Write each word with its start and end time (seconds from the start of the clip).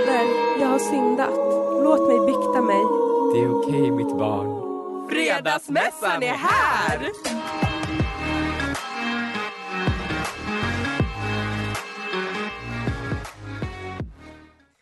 Fader, 0.00 0.60
jag 0.60 0.68
har 0.68 0.78
syndat. 0.78 1.34
Låt 1.84 2.08
mig 2.08 2.26
bikta 2.26 2.62
mig. 2.62 2.84
Det 3.32 3.40
är 3.40 3.58
okej 3.58 3.90
mitt 3.90 4.18
barn. 4.18 4.60
Fredagsmässan 5.08 6.22
är 6.22 6.34
här! 6.34 7.10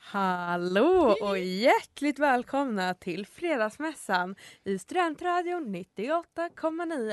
Hallå 0.00 1.16
och 1.20 1.38
hjärtligt 1.38 2.18
välkomna 2.18 2.94
till 2.94 3.26
Fredagsmässan 3.26 4.36
i 4.64 4.78
Studentradion 4.78 5.74
98,9. 5.76 7.12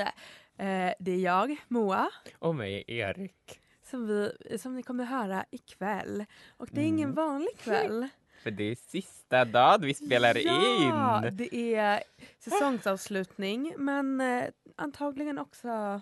Eh, 0.58 0.94
det 0.98 1.10
är 1.10 1.18
jag, 1.18 1.56
Moa, 1.68 2.10
Och 2.38 2.54
mig 2.54 2.84
Erik. 2.86 3.60
Som, 3.86 4.06
vi, 4.06 4.32
som 4.58 4.74
ni 4.74 4.82
kommer 4.82 5.04
höra 5.04 5.44
ikväll. 5.50 6.24
Och 6.56 6.68
det 6.72 6.80
är 6.80 6.84
ingen 6.84 7.10
Mm. 7.10 7.14
vanlig 7.14 7.58
kväll. 7.58 8.08
För 8.42 8.50
det 8.50 8.64
är 8.64 8.74
sista 8.74 9.44
dagen 9.44 9.80
vi 9.82 9.94
spelar 9.94 10.36
ja, 10.38 11.26
in. 11.28 11.36
det 11.36 11.74
är 11.74 12.02
säsongsavslutning 12.38 13.74
men 13.78 14.20
eh, 14.20 14.44
antagligen 14.76 15.38
också 15.38 16.00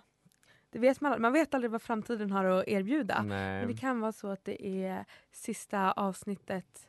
det 0.71 0.79
vet 0.79 1.01
man, 1.01 1.23
man 1.23 1.33
vet 1.33 1.55
aldrig 1.55 1.71
vad 1.71 1.83
framtiden 1.83 2.31
har 2.31 2.45
att 2.45 2.69
erbjuda. 2.69 3.23
Men 3.23 3.61
det 3.61 3.67
Nej. 3.67 3.77
kan 3.77 4.01
vara 4.01 4.13
så 4.13 4.29
att 4.29 4.45
det 4.45 4.67
är 4.85 5.05
sista 5.33 5.93
avsnittet, 5.93 6.89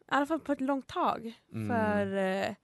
i 0.00 0.04
alla 0.06 0.26
fall 0.26 0.40
på 0.40 0.52
ett 0.52 0.60
långt 0.60 0.86
tag. 0.86 1.32
Mm. 1.52 1.68
För 1.68 2.16
eh, 2.16 2.54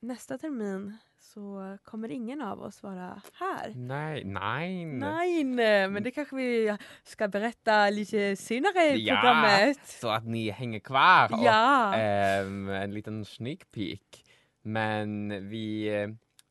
nästa 0.00 0.38
termin 0.38 0.96
så 1.18 1.76
kommer 1.84 2.10
ingen 2.10 2.42
av 2.42 2.62
oss 2.62 2.82
vara 2.82 3.22
här. 3.34 3.72
Nej, 3.74 4.24
nej. 4.24 4.84
Nej, 4.84 5.44
men 5.44 6.02
det 6.02 6.10
kanske 6.10 6.36
vi 6.36 6.76
ska 7.04 7.28
berätta 7.28 7.90
lite 7.90 8.36
senare 8.36 8.82
i 8.84 9.06
Ja. 9.06 9.14
programmet. 9.14 9.78
Så 9.86 10.08
att 10.08 10.26
ni 10.26 10.50
hänger 10.50 10.80
kvar. 10.80 11.32
Och, 11.32 11.38
Ja. 11.44 11.94
ehm, 11.94 12.68
en 12.68 12.94
liten 12.94 13.24
sneak 13.24 13.70
peek. 13.70 14.24
Men 14.62 15.28
vi 15.48 15.88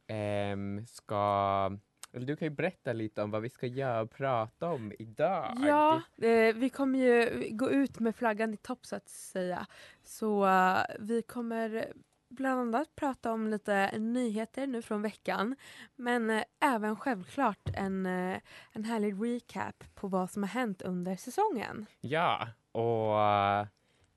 ehm, 0.08 0.86
ska... 0.88 1.72
Du 2.12 2.36
kan 2.36 2.46
ju 2.46 2.50
berätta 2.50 2.94
lite 2.94 3.22
om 3.24 3.32
vad 3.32 3.42
vi 3.42 3.50
ska 3.50 3.68
göra 3.68 4.02
och 4.02 4.12
prata 4.12 4.68
om 4.70 4.94
idag. 5.00 5.58
Ja, 5.68 6.02
eh, 6.22 6.56
vi 6.56 6.70
kommer 6.70 7.00
ju 7.00 7.48
gå 7.52 7.72
ut 7.72 8.00
med 8.00 8.16
flaggan 8.16 8.54
i 8.54 8.58
topp 8.58 8.86
så 8.86 8.96
att 8.96 9.10
säga. 9.10 9.66
Så 10.04 10.48
eh, 10.48 10.78
vi 11.00 11.22
kommer 11.22 11.94
bland 12.30 12.60
annat 12.76 12.96
prata 12.96 13.32
om 13.32 13.48
lite 13.48 13.98
nyheter 14.00 14.68
nu 14.68 14.82
från 14.82 15.02
veckan. 15.02 15.56
Men 15.96 16.30
eh, 16.30 16.44
även 16.60 16.96
självklart 16.96 17.70
en, 17.74 18.06
eh, 18.06 18.40
en 18.72 18.84
härlig 18.84 19.14
recap 19.26 19.84
på 19.96 20.08
vad 20.08 20.30
som 20.32 20.44
har 20.44 20.48
hänt 20.50 20.82
under 20.82 21.16
säsongen. 21.16 21.86
Ja, 22.02 22.48
och 22.72 23.22
eh, 23.22 23.68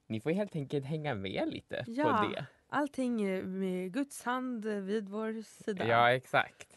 ni 0.06 0.20
får 0.20 0.31
helt 0.31 0.56
enkelt 0.56 0.84
hänga 0.87 1.14
med 1.14 1.48
lite 1.48 1.84
Ja. 1.87 2.04
på 2.25 2.28
det. 2.34 2.47
Allting 2.69 3.22
eh, 3.22 3.44
med 3.44 3.92
Guds 3.92 4.22
hand 4.22 4.64
vid 4.66 5.08
vår 5.08 5.42
sida. 5.42 5.87
Ja, 5.87 6.12
exakt. 6.12 6.69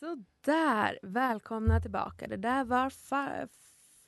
Så 0.00 0.24
där, 0.44 0.98
välkomna 1.02 1.80
tillbaka. 1.80 2.26
Det 2.26 2.36
där 2.36 2.64
var 2.64 2.90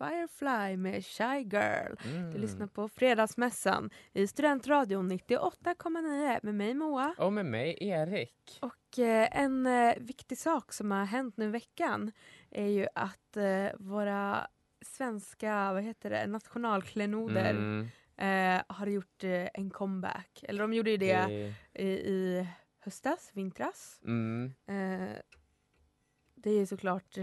Firefly 0.02 0.76
med 0.76 1.04
Shy 1.04 1.38
Girl. 1.38 1.96
Mm. 2.04 2.32
Du 2.32 2.38
lyssnar 2.38 2.66
på 2.66 2.88
Fredagsmässan 2.88 3.90
i 4.12 4.26
Studentradion 4.26 5.12
98,9 5.12 6.40
med 6.42 6.54
mig 6.54 6.74
Moa. 6.74 7.14
Och 7.18 7.32
med 7.32 7.46
mig 7.46 7.76
Erik. 7.80 8.58
Och 8.60 8.98
eh, 8.98 9.28
en 9.32 9.66
eh, 9.66 9.94
viktig 9.98 10.38
sak 10.38 10.72
som 10.72 10.90
har 10.90 11.04
hänt 11.04 11.36
nu 11.36 11.44
i 11.44 11.48
veckan 11.48 12.12
är 12.50 12.66
ju 12.66 12.86
att 12.94 13.36
eh, 13.36 13.66
våra 13.78 14.46
svenska 14.86 15.72
vad 15.72 15.82
heter 15.82 16.10
det, 16.10 16.26
nationalklenoder 16.26 17.50
Mm, 17.50 17.88
eh, 18.16 18.62
har 18.68 18.86
gjort 18.86 19.24
eh, 19.24 19.48
en 19.54 19.70
comeback. 19.70 20.44
Eller 20.48 20.62
de 20.62 20.72
gjorde 20.72 20.90
ju 20.90 20.96
det 20.96 21.12
eh, 21.12 21.84
i, 21.84 21.88
i 21.88 22.46
höstas, 22.78 23.30
vintras. 23.32 24.00
Mm. 24.04 24.52
Eh, 24.66 25.16
det 26.34 26.50
är 26.50 26.58
ju 26.58 26.66
såklart 26.66 27.18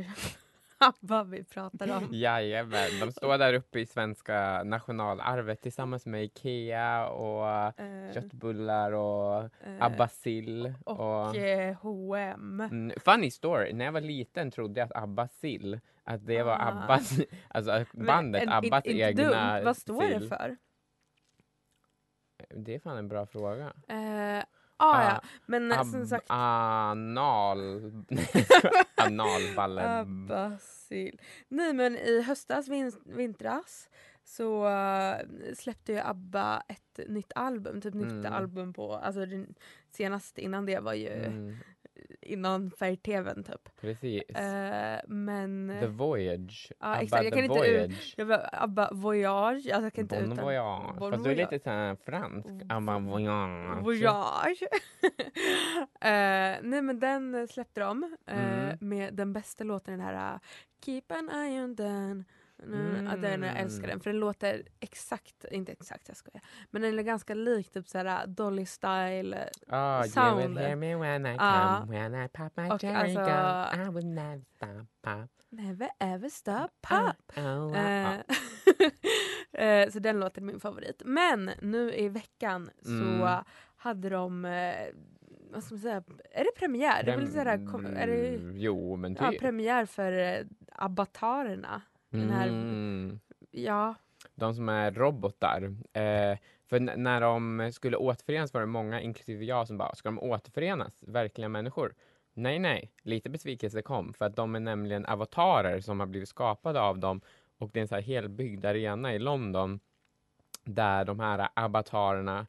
ABBA 1.01 1.23
vi 1.23 1.43
pratar 1.43 1.97
om. 1.97 2.07
Jajamän, 2.11 2.89
de 3.01 3.11
står 3.11 3.37
där 3.37 3.53
uppe 3.53 3.79
i 3.79 3.85
svenska 3.85 4.63
nationalarvet 4.63 5.61
tillsammans 5.61 6.05
med 6.05 6.23
Ikea 6.23 7.07
och 7.09 7.49
Eh, 7.79 8.13
köttbullar 8.13 8.91
och 8.91 9.43
eh, 9.43 9.49
Abbasil. 9.79 10.73
och 10.85 10.99
Och, 11.29 11.35
eh, 11.35 11.75
H&M. 11.81 12.61
mm, 12.61 12.91
funny 12.99 13.31
story, 13.31 13.73
när 13.73 13.85
jag 13.85 13.91
var 13.91 14.01
liten 14.01 14.51
trodde 14.51 14.79
jag 14.79 14.85
att 14.91 15.03
Abbasil, 15.03 15.79
att 16.03 16.25
det 16.25 16.43
var 16.43 16.53
Ah. 16.53 16.83
Abbas, 16.83 17.19
alltså 17.47 17.85
Men 17.93 18.05
bandet 18.05 18.43
en- 18.43 18.49
Abbas 18.49 18.85
inte 18.85 18.99
egna 18.99 19.23
dumt. 19.23 19.65
Vad 19.65 19.77
står 19.77 20.01
det 20.03 20.19
sill. 20.19 20.29
för? 20.29 20.57
Det 22.49 22.75
är 22.75 22.79
fan 22.79 22.97
en 22.97 23.07
bra 23.07 23.25
fråga. 23.25 23.73
Eh, 23.87 24.43
ah, 24.79 25.03
ja, 25.03 25.21
men 25.45 25.71
eh, 25.71 25.79
Ab- 25.79 25.91
som 25.91 26.07
sagt 26.07 26.25
anal... 26.29 27.91
Analballe... 28.95 29.99
Abbasil. 29.99 31.21
Nej 31.47 31.73
men 31.73 31.95
i 31.97 32.21
höstas, 32.21 32.67
vin- 32.67 33.01
vintras 33.03 33.89
så 34.23 34.67
eh, 34.67 35.17
släppte 35.57 35.91
ju 35.93 35.99
ABBA 35.99 36.63
ett 36.67 36.99
nytt 37.07 37.31
album, 37.35 37.81
typ 37.81 37.93
nytt 37.93 38.11
Mm. 38.11 38.33
album 38.33 38.73
på, 38.73 38.93
alltså 38.95 39.25
den 39.25 39.53
senaste 39.91 40.41
innan 40.41 40.65
det 40.65 40.79
var 40.79 40.93
ju 40.93 41.09
Mm, 41.09 41.57
innan 42.21 42.71
färg-tvn 42.71 43.43
typ. 43.43 43.69
precis. 43.81 44.29
Eh, 44.29 44.99
men 45.07 45.77
The 45.79 45.87
Voyage. 45.87 46.71
ja, 46.79 46.85
Abba 46.87 47.01
exakt, 47.01 47.23
jag 47.23 47.33
The 47.33 47.39
kan 47.41 47.45
inte 47.51 47.67
ut- 47.69 47.81
Voyage. 47.89 48.13
jag 48.17 48.25
var 48.25 48.49
ABBA 48.53 48.89
Voyage, 48.91 49.55
alltså 49.55 49.71
jag 49.71 49.93
kan 49.93 50.01
inte 50.01 50.15
Bon 50.15 50.31
utan 50.31 50.45
voyage. 50.45 50.95
Bon 50.99 51.11
Fast 51.11 51.23
du 51.23 51.31
är 51.31 51.35
lite 51.35 51.59
såhär 51.59 51.95
fransk. 52.05 52.47
Abba 52.69 52.99
voyage. 52.99 53.83
Voyage. 53.83 54.63
Eh, 56.01 56.57
nej 56.61 56.81
men 56.81 56.99
den 56.99 57.47
släppte 57.47 57.79
de 57.81 58.15
eh, 58.27 58.59
Mm. 58.69 58.77
med 58.81 59.13
den 59.13 59.33
bästa 59.33 59.63
låten, 59.63 59.97
den 59.97 60.01
här 60.07 60.33
uh, 60.33 60.39
Keep 60.85 61.01
an 61.11 61.29
eye 61.29 61.63
on 61.63 61.75
den. 61.75 62.25
Mm. 62.63 63.05
Ja, 63.05 63.15
den, 63.15 63.43
jag 63.43 63.57
älskar 63.59 63.87
den 63.87 63.99
för 63.99 64.09
den 64.09 64.19
låter 64.19 64.63
exakt, 64.79 65.45
inte 65.51 65.71
exakt 65.71 66.07
jag 66.07 66.17
skojar, 66.17 66.41
men 66.71 66.81
den 66.81 66.99
är 66.99 67.03
ganska 67.03 67.33
lik 67.33 67.71
typ 67.71 67.87
såhär 67.87 68.27
Dolly 68.27 68.65
style. 68.65 69.49
Oh, 69.67 69.99
you 70.01 70.09
sound. 70.09 70.37
will 70.41 70.57
hear 70.57 70.75
me 70.75 70.95
when 70.95 71.25
I 71.25 71.35
Ja. 71.39 71.77
come, 71.85 71.99
when 71.99 72.25
I 72.25 72.27
pop 72.27 72.57
my 72.57 72.69
Och 72.69 72.81
cherry 72.81 73.15
alltså- 73.17 73.75
gum. 73.77 73.87
I 73.87 73.95
will 73.95 74.07
never 74.13 74.85
pop. 75.01 75.29
Never 75.49 75.89
ever 75.99 76.29
stop 76.29 76.67
pop. 76.81 77.37
Oh, 77.37 77.67
oh, 77.67 78.15
eh, 79.51 79.89
så 79.89 79.99
den 79.99 80.19
låten 80.19 80.43
är 80.43 80.47
min 80.47 80.59
favorit. 80.59 81.01
Men 81.05 81.51
nu 81.61 81.93
i 81.93 82.09
veckan 82.09 82.69
så 82.81 82.89
Mm. 82.91 83.43
hade 83.75 84.09
de, 84.09 84.45
eh, 84.45 84.73
vad 85.51 85.63
ska 85.63 85.73
man 85.75 85.81
säga, 85.81 86.03
är 86.31 86.43
det 86.43 86.51
premiär? 86.59 87.03
Det 87.03 87.11
är, 87.11 87.17
väl 87.17 87.31
sådär, 87.31 87.67
kom- 87.71 87.85
är 87.85 88.07
det 88.07 88.27
Mm, 88.35 88.57
Jo, 88.57 88.95
men 88.95 89.15
ja, 89.19 89.31
typ. 89.31 89.39
premiär 89.41 89.85
för 89.85 90.11
eh, 90.11 90.45
avatarerna? 90.75 91.81
Den 92.09 92.29
här- 92.29 92.47
Mm. 92.47 93.19
Ja, 93.51 93.95
De 94.35 94.53
som 94.55 94.69
är 94.69 94.91
robotar. 94.91 95.63
Eh, 95.93 96.37
för 96.67 96.79
när 96.79 97.21
de 97.21 97.69
skulle 97.73 97.97
återförenas 97.97 98.53
var 98.53 98.61
det 98.61 98.67
många, 98.67 99.01
inklusive 99.01 99.45
jag, 99.45 99.67
som 99.67 99.77
bara, 99.77 99.95
ska 99.95 100.09
de 100.09 100.19
återförenas? 100.19 101.03
Verkliga 101.07 101.49
människor? 101.49 101.93
Nej, 102.33 102.59
nej. 102.59 102.91
Lite 103.01 103.29
besvikelse 103.29 103.81
kom, 103.81 104.13
för 104.13 104.25
att 104.25 104.35
de 104.35 104.55
är 104.55 104.59
nämligen 104.59 105.05
avatarer 105.05 105.79
som 105.79 105.99
har 105.99 106.07
blivit 106.07 106.29
skapade 106.29 106.81
av 106.81 106.99
dem. 106.99 107.21
Och 107.57 107.69
det 107.73 107.79
är 107.79 107.81
en 107.81 107.87
så 107.87 107.95
här 107.95 108.01
helbyggd 108.01 108.65
arena 108.65 109.13
i 109.13 109.19
London 109.19 109.79
där 110.63 111.05
de 111.05 111.19
här 111.19 111.47
avatarerna 111.55 112.47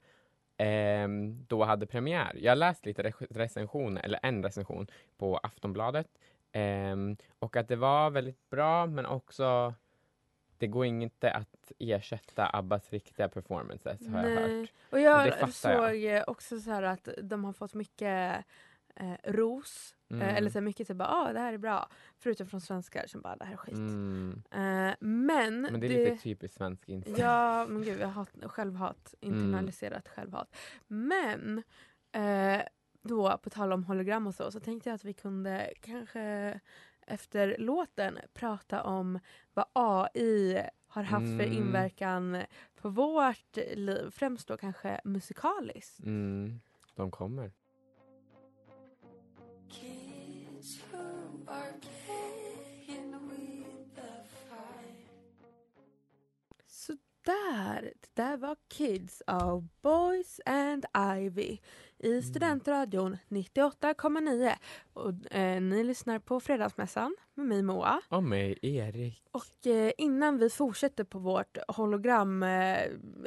ehm, 0.56 1.44
då 1.48 1.64
hade 1.64 1.86
premiär. 1.86 2.36
Jag 2.40 2.50
har 2.50 2.56
läst 2.56 2.86
lite 2.86 3.02
re- 3.02 3.26
recensioner, 3.30 4.02
eller 4.02 4.20
en 4.22 4.42
recension 4.42 4.86
på 5.18 5.36
Aftonbladet. 5.38 6.06
Ehm, 6.52 7.16
och 7.38 7.56
att 7.56 7.68
det 7.68 7.76
var 7.76 8.10
väldigt 8.10 8.50
bra, 8.50 8.86
men 8.86 9.06
också 9.06 9.74
det 10.58 10.66
går 10.66 10.86
inte 10.86 11.30
att 11.30 11.72
ersätta 11.78 12.50
Abbas 12.52 12.90
riktiga 12.90 13.28
performances 13.28 14.08
har 14.08 14.22
jag 14.22 14.34
Nej. 14.34 14.60
hört. 14.60 14.72
Och 14.90 14.98
det 14.98 15.02
jag 15.02 15.28
jag. 15.28 15.52
såg 15.52 16.04
eh, 16.04 16.24
också 16.26 16.60
så 16.60 16.70
här 16.70 16.82
att 16.82 17.08
de 17.22 17.44
har 17.44 17.52
fått 17.52 17.74
mycket 17.74 18.44
eh, 18.96 19.14
ros. 19.24 19.94
Mm. 20.10 20.22
Eh, 20.22 20.36
eller 20.36 20.50
så 20.50 20.60
mycket 20.60 20.86
så 20.86 20.94
bara, 20.94 21.08
ah, 21.08 21.32
det 21.32 21.40
här 21.40 21.52
är 21.52 21.58
bra. 21.58 21.88
Förutom 22.18 22.46
från 22.46 22.60
svenskar 22.60 23.06
som 23.06 23.20
bara, 23.20 23.36
det 23.36 23.44
här 23.44 23.52
är 23.52 23.56
skit. 23.56 23.74
Mm. 23.74 24.42
Eh, 24.50 24.94
men, 25.00 25.62
Men 25.62 25.80
det 25.80 25.86
är 25.86 26.10
lite 26.10 26.22
typiskt 26.22 26.56
svensk 26.56 26.88
inställning. 26.88 27.24
Ja, 27.24 27.66
men 27.66 27.82
gud, 27.82 28.00
jag 28.00 28.06
har 28.06 28.12
hat, 28.12 28.30
självhat. 28.42 29.14
Internaliserat 29.20 30.08
självhat. 30.08 30.56
Men 30.86 31.62
eh, 32.12 32.62
då, 33.02 33.38
på 33.38 33.50
tal 33.50 33.72
om 33.72 33.84
hologram 33.84 34.26
och 34.26 34.34
så, 34.34 34.50
så 34.50 34.60
tänkte 34.60 34.88
jag 34.88 34.94
att 34.94 35.04
vi 35.04 35.12
kunde 35.12 35.72
kanske 35.80 36.60
efter 37.06 37.56
låten 37.58 38.18
prata 38.34 38.82
om 38.82 39.18
vad 39.54 39.64
AI 39.72 40.62
har 40.86 41.02
haft 41.02 41.26
för 41.26 41.44
Mm. 41.44 41.52
inverkan 41.52 42.42
på 42.74 42.88
vårt 42.88 43.56
liv. 43.56 44.10
Främst 44.12 44.48
då 44.48 44.56
kanske 44.56 45.00
musikaliskt. 45.04 45.98
Mm. 46.04 46.60
De 46.94 47.10
kommer. 47.10 47.52
Kids 49.68 50.80
who 50.92 50.98
are 51.46 51.72
playing 51.80 53.12
with 53.28 53.94
the 53.94 54.24
fire. 54.48 55.06
Så 56.66 56.92
där, 57.24 57.82
det 58.00 58.22
där 58.22 58.36
var 58.36 58.56
Kids 58.68 59.22
av 59.26 59.68
Boys 59.82 60.40
and 60.46 60.86
Ivy 61.18 61.58
i 62.02 62.22
Studentradion 62.22 63.16
98,9. 63.28 64.52
Och 64.92 65.34
eh, 65.34 65.60
ni 65.60 65.84
lyssnar 65.84 66.18
på 66.18 66.40
Fredagsmässan 66.40 67.16
med 67.34 67.46
mig 67.46 67.62
Moa. 67.62 68.00
Och 68.08 68.22
mig, 68.22 68.58
Erik. 68.62 69.22
Och 69.32 69.66
eh, 69.66 69.92
innan 69.98 70.38
vi 70.38 70.50
fortsätter 70.50 71.04
på 71.04 71.18
vårt 71.18 71.58
hologram 71.68 72.42
eh, 72.42 72.78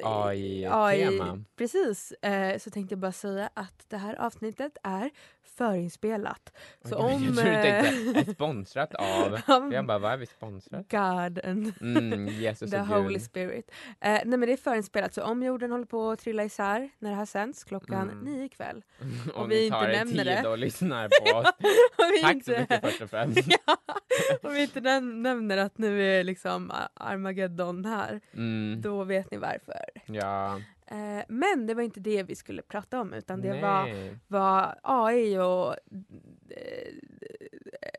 AI-tema. 0.03 1.43
Precis, 1.55 2.11
eh, 2.11 2.57
så 2.57 2.69
tänkte 2.69 2.93
jag 2.93 2.99
bara 2.99 3.11
säga 3.11 3.49
att 3.53 3.85
det 3.89 3.97
här 3.97 4.15
avsnittet 4.15 4.77
är 4.83 5.09
förinspelat. 5.43 6.53
Så 6.85 6.95
Oj, 7.07 7.13
om... 7.13 7.23
jag 7.23 7.35
tror 7.35 7.45
du 7.45 7.51
eh, 7.51 7.81
tänkte 7.83 8.31
är 8.31 8.33
sponsrat 8.33 8.93
av. 9.47 9.73
Jag 9.73 9.85
bara, 9.85 9.99
vad 9.99 10.11
är 10.11 10.17
vi 10.17 10.25
sponsrat? 10.25 10.91
God 10.91 11.45
and 11.45 11.73
Mm, 11.81 12.27
Jesus 12.41 12.71
the 12.71 12.77
Holy. 12.79 13.19
Spirit. 13.19 13.71
Eh, 14.01 14.11
nej 14.11 14.25
men 14.25 14.39
det 14.41 14.53
är 14.53 14.57
förinspelat 14.57 15.13
så 15.13 15.23
om 15.23 15.43
jorden 15.43 15.71
håller 15.71 15.85
på 15.85 16.09
att 16.11 16.19
trilla 16.19 16.43
isär 16.43 16.89
när 16.99 17.09
det 17.09 17.15
här 17.15 17.25
sänds 17.25 17.63
klockan 17.63 18.09
Mm. 18.09 18.19
nio 18.25 18.45
ikväll. 18.45 18.62
Och 19.35 19.51
vi 19.51 19.55
ni 19.55 19.65
inte 19.65 19.77
tar 19.77 19.89
er 19.89 19.93
nämner 19.93 20.23
tid 20.23 20.43
det. 20.43 20.49
och 20.49 20.57
lyssnar 20.57 21.09
på 21.09 21.37
oss. 21.37 21.47
Om 21.97 22.11
vi 22.11 22.21
Tack 22.21 22.31
så 22.45 22.51
inte- 22.51 22.59
mycket 22.61 22.81
först 22.81 23.01
och 23.01 23.09
främst. 23.09 23.39
ja, 23.67 23.77
om 24.41 24.53
vi 24.53 24.61
inte 24.61 24.79
näm- 24.79 25.21
nämner 25.21 25.57
att 25.57 25.77
nu 25.77 26.03
är 26.03 26.23
liksom 26.23 26.71
Ar- 26.71 26.89
Armageddon 26.93 27.85
här, 27.85 28.21
Mm, 28.33 28.81
då 28.81 29.03
vet 29.03 29.31
ni 29.31 29.37
varför. 29.37 29.85
ja. 30.05 30.59
Eh, 30.87 31.23
men 31.27 31.67
det 31.67 31.73
var 31.73 31.81
inte 31.83 31.99
det 31.99 32.23
vi 32.23 32.35
skulle 32.35 32.61
prata 32.61 33.01
om 33.01 33.13
utan 33.13 33.41
det 33.41 33.61
var, 33.61 33.83
Nej. 33.83 34.17
var 34.27 34.75
AI 34.83 35.37
och 35.37 35.73
eh, 36.49 36.93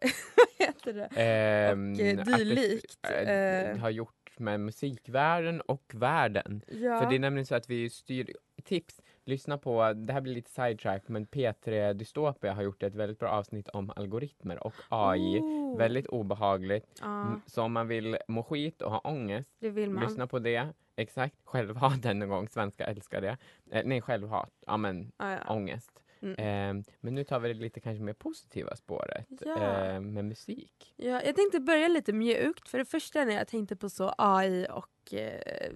vad 0.36 0.46
heter 0.68 0.92
det? 0.92 1.08
Ehm, 1.22 1.92
och, 1.92 2.00
eh, 2.00 2.18
att 2.18 2.26
det, 2.26 2.36
dylikt, 2.36 2.98
eh, 3.02 3.30
eh. 3.30 3.76
har 3.78 3.90
gjort 3.90 4.10
med 4.38 4.60
musikvärlden 4.60 5.60
och 5.60 5.92
världen. 5.94 6.62
Ja. 6.68 7.00
För 7.00 7.10
det 7.10 7.16
är 7.16 7.18
nämligen 7.18 7.46
så 7.46 7.54
att 7.54 7.70
vi 7.70 7.90
styr, 7.90 8.32
tips, 8.64 9.00
lyssna 9.26 9.58
på, 9.58 9.92
det 9.92 10.12
här 10.12 10.20
blir 10.20 10.34
lite 10.34 10.50
sidetrack, 10.50 11.02
men 11.08 11.26
P3 11.26 11.92
Dystopia 11.92 12.52
har 12.52 12.62
gjort 12.62 12.82
ett 12.82 12.94
väldigt 12.94 13.18
bra 13.18 13.28
avsnitt 13.28 13.68
om 13.68 13.92
algoritmer 13.96 14.66
och 14.66 14.74
AI. 14.88 15.40
Oh. 15.40 15.78
Väldigt 15.78 16.06
obehagligt. 16.06 17.00
Mm, 17.02 17.40
Så 17.46 17.62
om 17.62 17.72
man 17.72 17.88
vill 17.88 18.16
må 18.28 18.42
skit 18.42 18.82
och 18.82 18.90
ha 18.90 18.98
ångest, 18.98 19.50
lyssna 19.60 20.26
på 20.26 20.38
det. 20.38 20.68
Exakt, 20.96 21.36
självhat 21.44 22.04
än 22.04 22.22
en 22.22 22.28
gång, 22.28 22.48
svenska 22.48 22.84
älskar 22.84 23.20
det. 23.20 23.36
Eh, 23.70 23.82
nej, 23.84 24.00
självhat, 24.00 24.50
ja 24.66 24.76
men 24.76 25.12
Ja, 25.18 25.30
ja. 25.30 25.38
ångest. 25.54 26.03
Mm. 26.24 26.78
Eh, 26.78 26.84
men 27.00 27.14
nu 27.14 27.24
tar 27.24 27.40
vi 27.40 27.48
det 27.48 27.54
lite 27.60 27.80
kanske 27.80 28.02
mer 28.02 28.12
positiva 28.12 28.76
spåret 28.76 29.26
Ja. 29.40 29.84
eh, 29.86 30.00
med 30.00 30.24
musik. 30.24 30.94
Ja, 30.96 31.22
jag 31.22 31.36
tänkte 31.36 31.60
börja 31.60 31.88
lite 31.88 32.12
mjukt. 32.12 32.68
För 32.68 32.78
det 32.78 32.84
första 32.84 33.24
när 33.24 33.34
jag 33.34 33.48
tänkte 33.48 33.76
på 33.76 33.88
så 33.90 34.14
AI 34.18 34.66
och 34.70 35.14
eh, 35.14 35.72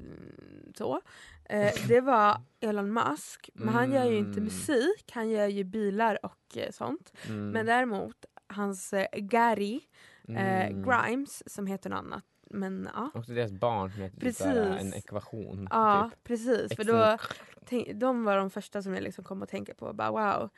så. 0.74 1.00
Det 1.88 2.00
var 2.00 2.40
Elon 2.60 2.92
Musk. 2.92 3.50
Men 3.54 3.68
han 3.68 3.92
gör 3.92 4.04
ju 4.04 4.16
inte 4.18 4.30
Mm. 4.40 4.44
musik. 4.44 5.10
Han 5.12 5.30
gör 5.30 5.46
ju 5.46 5.64
bilar 5.64 6.18
och 6.26 6.56
eh, 6.56 6.70
sånt. 6.70 7.12
Mm. 7.28 7.50
Men 7.50 7.66
däremot 7.66 8.24
hans 8.46 8.92
eh, 8.92 9.06
Gary 9.16 9.80
eh, 10.28 10.66
Mm. 10.68 10.82
Grimes 10.82 11.52
som 11.54 11.66
heter 11.66 11.90
något 11.90 11.98
annat. 11.98 12.24
Men 12.50 12.88
ja. 12.94 13.10
Och 13.14 13.24
deras 13.26 13.52
barn 13.52 13.90
som 13.90 14.02
heter 14.02 14.14
typ 14.16 14.22
Precis. 14.24 14.46
en 14.46 14.94
ekvation. 14.94 15.68
Ja, 15.70 16.10
Typ. 16.10 16.24
precis. 16.24 16.76
För 16.76 16.84
då, 16.84 17.18
tänk, 17.64 17.92
de 17.94 18.24
var 18.24 18.36
de 18.36 18.50
första 18.50 18.82
som 18.82 18.94
jag 18.94 19.02
liksom 19.02 19.24
kom 19.24 19.42
att 19.42 19.48
tänka 19.48 19.74
på. 19.74 19.92
Bara, 19.92 20.10
wow, 20.10 20.50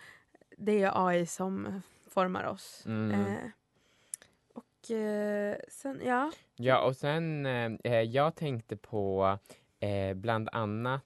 det 0.57 0.83
är 0.83 1.07
AI 1.07 1.27
som 1.27 1.83
formar 2.09 2.45
oss. 2.45 2.83
Mm. 2.87 3.11
Eh, 3.11 3.51
och 4.55 4.91
eh, 4.91 5.57
sen, 5.69 6.01
ja. 6.05 6.33
Ja, 6.57 6.81
och 6.87 6.97
sen 6.97 7.47
eh, 7.47 7.73
eh, 7.85 8.01
jag 8.01 8.35
tänkte 8.35 8.77
på 8.77 9.39
eh, 9.81 10.15
bland 10.15 10.49
annat 10.53 11.05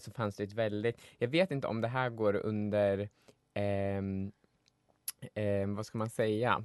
så 0.00 0.10
fanns 0.10 0.36
det 0.36 0.44
ett 0.44 0.52
väldigt, 0.52 1.00
jag 1.18 1.28
vet 1.28 1.50
inte 1.50 1.66
om 1.66 1.80
det 1.80 1.88
här 1.88 2.10
går 2.10 2.36
under, 2.36 3.08
ehm, 3.54 4.32
ehm, 5.34 5.74
vad 5.74 5.86
ska 5.86 5.98
man 5.98 6.10
säga, 6.10 6.64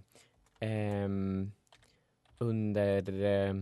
Ehm, 0.61 1.51
under, 2.41 3.23
eh, 3.23 3.55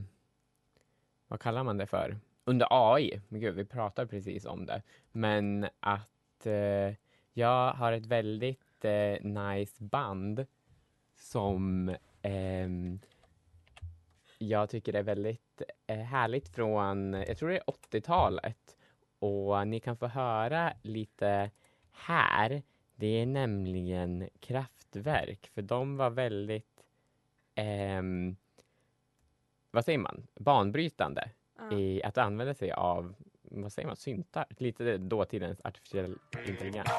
vad 1.27 1.39
kallar 1.39 1.63
man 1.63 1.77
det 1.77 1.87
för? 1.87 2.19
Under 2.43 2.67
AI, 2.69 3.21
men 3.27 3.41
gud 3.41 3.55
vi 3.55 3.65
pratade 3.65 4.07
precis 4.07 4.45
om 4.45 4.65
det, 4.65 4.81
men 5.11 5.67
att 5.79 6.45
eh, 6.45 6.95
jag 7.33 7.73
har 7.73 7.91
ett 7.91 8.05
väldigt 8.05 8.85
eh, 8.85 9.23
nice 9.23 9.83
band 9.83 10.45
som 11.15 11.95
ehm, 12.21 12.99
jag 14.37 14.69
tycker 14.69 14.93
är 14.93 15.03
väldigt 15.03 15.61
eh, 15.87 15.97
härligt 15.97 16.49
från, 16.49 17.13
jag 17.13 17.37
tror 17.37 17.49
det 17.49 17.57
är 17.57 17.63
80-talet. 17.91 18.77
Och 19.19 19.67
ni 19.67 19.79
kan 19.79 19.97
få 19.97 20.07
höra 20.07 20.73
lite 20.81 21.51
här. 21.91 22.63
Det 22.95 23.21
är 23.21 23.25
nämligen 23.25 24.29
Kraftwerk, 24.39 25.47
för 25.53 25.61
de 25.61 25.97
var 25.97 26.09
väldigt, 26.09 26.83
ehm, 27.55 28.35
vad 29.71 29.85
säger 29.85 29.99
man, 29.99 30.27
banbrytande 30.39 31.29
ja. 31.57 31.77
i 31.77 32.03
att 32.03 32.17
använda 32.17 32.53
sig 32.53 32.71
av, 32.71 33.15
vad 33.41 33.73
säger 33.73 33.87
man, 33.87 33.95
syntar? 33.95 34.45
Lite 34.57 34.97
dåtidens 34.97 35.61
artificiell 35.63 36.15
intelligens. 36.47 36.89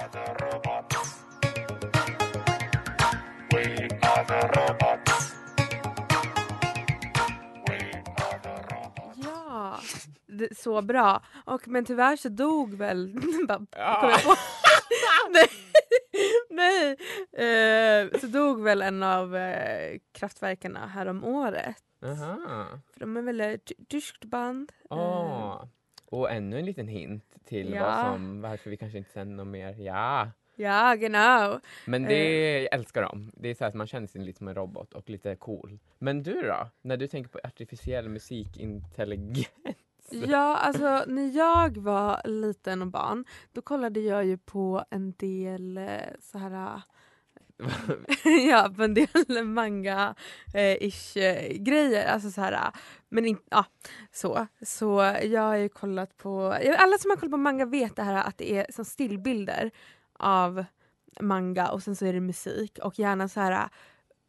Ja, 9.25 9.80
det, 10.26 10.59
så 10.59 10.83
bra. 10.83 11.23
Och, 11.45 11.68
men 11.68 11.85
tyvärr 11.85 12.16
så 12.16 12.28
dog 12.28 12.75
väl... 12.75 13.14
Ja. 13.76 14.18
nej, 15.30 15.49
nej. 16.50 16.97
Eh, 17.33 18.21
så 18.21 18.26
dog 18.26 18.62
väl 18.62 18.83
en 18.83 19.02
av 19.02 19.37
eh, 19.37 19.99
kraftverkarna 20.12 20.87
här 20.87 21.06
om 21.06 21.25
året. 21.25 21.83
Aha. 22.02 22.66
För 22.92 23.00
de 23.00 23.16
är 23.16 23.23
väl 23.23 23.40
ett 23.40 23.64
ty- 23.64 23.75
tyskt 23.88 24.25
band. 24.25 24.73
Eh, 24.90 24.97
Ah. 24.99 25.69
Och 26.07 26.30
ännu 26.30 26.59
en 26.59 26.64
liten 26.66 26.88
hint 26.88 27.25
till 27.45 27.73
Ja. 27.73 27.85
vad 27.85 28.12
som, 28.14 28.40
varför 28.40 28.71
vi 28.71 28.76
kanske 28.76 28.99
inte 28.99 29.11
sänder 29.11 29.37
något 29.37 29.47
mer. 29.47 29.75
Ja, 29.78 30.30
ja, 30.57 30.95
genau. 30.95 31.61
men 31.87 32.02
det 32.02 32.61
jag 32.61 32.75
älskar 32.75 33.02
dem. 33.02 33.33
Det 33.35 33.49
är 33.49 33.54
så 33.54 33.64
att 33.64 33.75
man 33.75 33.87
känner 33.87 34.07
sig 34.07 34.21
lite 34.21 34.38
som 34.38 34.49
en 34.49 34.54
robot 34.54 34.92
och 34.95 35.11
lite 35.11 35.37
cool. 35.37 35.78
Men 35.99 36.23
du 36.23 36.42
då? 36.42 36.69
När 36.83 36.97
du 36.97 37.07
tänker 37.07 37.30
på 37.30 37.38
artificiell 37.45 38.09
musikintelligens? 38.09 39.49
Ja, 40.12 40.57
alltså 40.57 41.04
när 41.07 41.37
jag 41.37 41.76
var 41.76 42.21
liten 42.25 42.83
och 42.83 42.88
barn 42.88 43.25
då 43.52 43.62
kollade 43.62 44.00
jag 44.00 44.25
ju 44.25 44.38
på 44.38 44.85
en 44.90 45.12
del 45.12 45.78
eh, 45.78 45.87
så 46.21 46.38
här 46.38 46.83
ja, 48.50 48.73
på 48.76 48.85
en 48.85 48.95
del 48.95 49.45
manga-ish-grejer. 49.45 51.93
Eh, 51.93 52.05
eh, 52.07 52.14
alltså 52.14 52.31
så 52.31 52.40
här, 52.40 52.52
eh, 52.52 52.71
men 53.09 53.26
inte, 53.26 53.43
ja, 53.50 53.64
så. 54.12 54.47
Så 54.62 55.14
jag 55.23 55.43
har 55.43 55.57
ju 55.57 55.69
kollat 55.69 56.17
på, 56.17 56.57
alla 56.79 56.99
som 56.99 57.11
har 57.11 57.17
kollat 57.17 57.31
på 57.31 57.37
manga 57.37 57.67
vet 57.67 57.97
det 57.97 58.02
här 58.02 58.14
att 58.14 58.38
det 58.38 58.52
är 58.52 58.67
som 58.73 58.85
stillbilder 58.85 59.71
av 60.19 60.64
manga 61.21 61.71
och 61.71 61.83
sen 61.83 61.97
så 61.97 62.07
är 62.07 62.12
det 62.12 62.21
musik 62.21 62.79
och 62.83 62.99
gärna 62.99 63.29
så 63.29 63.40
här 63.40 63.69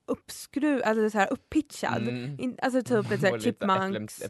uppskruv, 0.07 0.81
alltså 0.85 1.09
så 1.09 1.17
här 1.17 1.33
upppitchad. 1.33 2.01
Mm. 2.01 2.39
In, 2.39 2.57
alltså 2.61 2.81
typ 2.83 3.11
lite 3.11 3.17
så 3.17 3.27
här 3.27 3.39
chipmunks. 3.39 4.23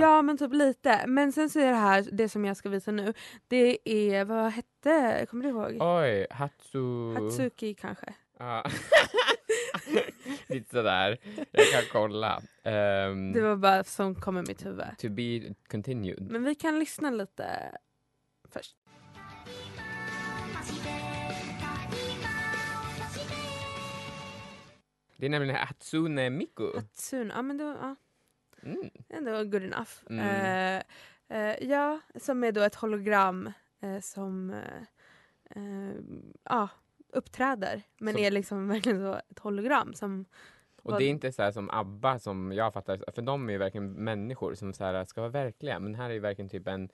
Ja 0.00 0.22
men 0.22 0.38
typ 0.38 0.52
lite. 0.52 1.06
Men 1.06 1.32
sen 1.32 1.50
så 1.50 1.60
är 1.60 1.66
det 1.70 1.76
här, 1.76 2.06
det 2.12 2.28
som 2.28 2.44
jag 2.44 2.56
ska 2.56 2.68
visa 2.68 2.90
nu, 2.90 3.14
det 3.48 3.78
är, 3.84 4.24
vad 4.24 4.52
hette, 4.52 5.26
kommer 5.30 5.44
du 5.44 5.50
ihåg? 5.50 5.76
Oj, 5.80 6.26
Hatsu... 6.30 7.14
Hatsuki 7.14 7.74
kanske? 7.74 8.14
Ja. 8.38 8.64
Lite 10.48 10.70
sådär. 10.70 11.18
Jag 11.50 11.66
kan 11.66 11.82
kolla. 11.92 12.40
Ehm, 12.64 13.32
Det 13.32 13.40
var 13.40 13.56
bara 13.56 13.84
som 13.84 14.14
kom 14.14 14.38
i 14.38 14.42
mitt 14.42 14.66
huvud. 14.66 14.86
To 14.98 15.08
be 15.08 15.54
continued. 15.70 16.22
Men 16.30 16.44
vi 16.44 16.54
kan 16.54 16.78
lyssna 16.78 17.10
lite 17.10 17.44
Det 25.20 25.26
är 25.26 25.30
nämligen 25.30 25.56
Hatsune 25.56 26.30
Miku. 26.30 26.72
Hatsune, 26.76 27.32
ja 27.36 27.42
men 27.42 27.56
det 27.56 27.64
var 27.64 27.72
ja, 27.80 27.96
Mm. 28.62 28.90
ändå 29.08 29.44
good 29.44 29.62
enough. 29.62 29.90
Mm. 30.10 30.20
Eh, 31.28 31.38
eh, 31.38 31.56
ja, 31.68 32.00
som 32.16 32.44
är 32.44 32.52
då 32.52 32.60
ett 32.60 32.74
hologram 32.74 33.52
eh, 33.80 34.00
som 34.00 34.54
ja, 36.44 36.68
uppträder. 37.12 37.82
Men 38.00 38.14
Som- 38.14 38.22
är 38.22 38.30
liksom 38.30 38.68
verkligen 38.68 38.98
så 38.98 39.14
ett 39.28 39.38
hologram 39.38 39.94
som 39.94 40.24
Och 40.82 40.98
det 40.98 41.04
är 41.04 41.08
inte 41.08 41.32
så 41.32 41.42
här 41.42 41.52
som 41.52 41.70
ABBA 41.70 42.18
som 42.18 42.52
jag 42.52 42.72
fattar, 42.72 43.04
för 43.14 43.22
de 43.22 43.48
är 43.48 43.52
ju 43.52 43.58
verkligen 43.58 43.92
människor 43.92 44.54
som 44.54 44.72
så 44.72 44.84
här 44.84 45.04
ska 45.04 45.20
vara 45.20 45.30
verkliga. 45.30 45.78
Men 45.78 45.94
här 45.94 46.10
är 46.10 46.14
ju 46.14 46.20
verkligen 46.20 46.48
typ 46.48 46.68
en 46.68 46.88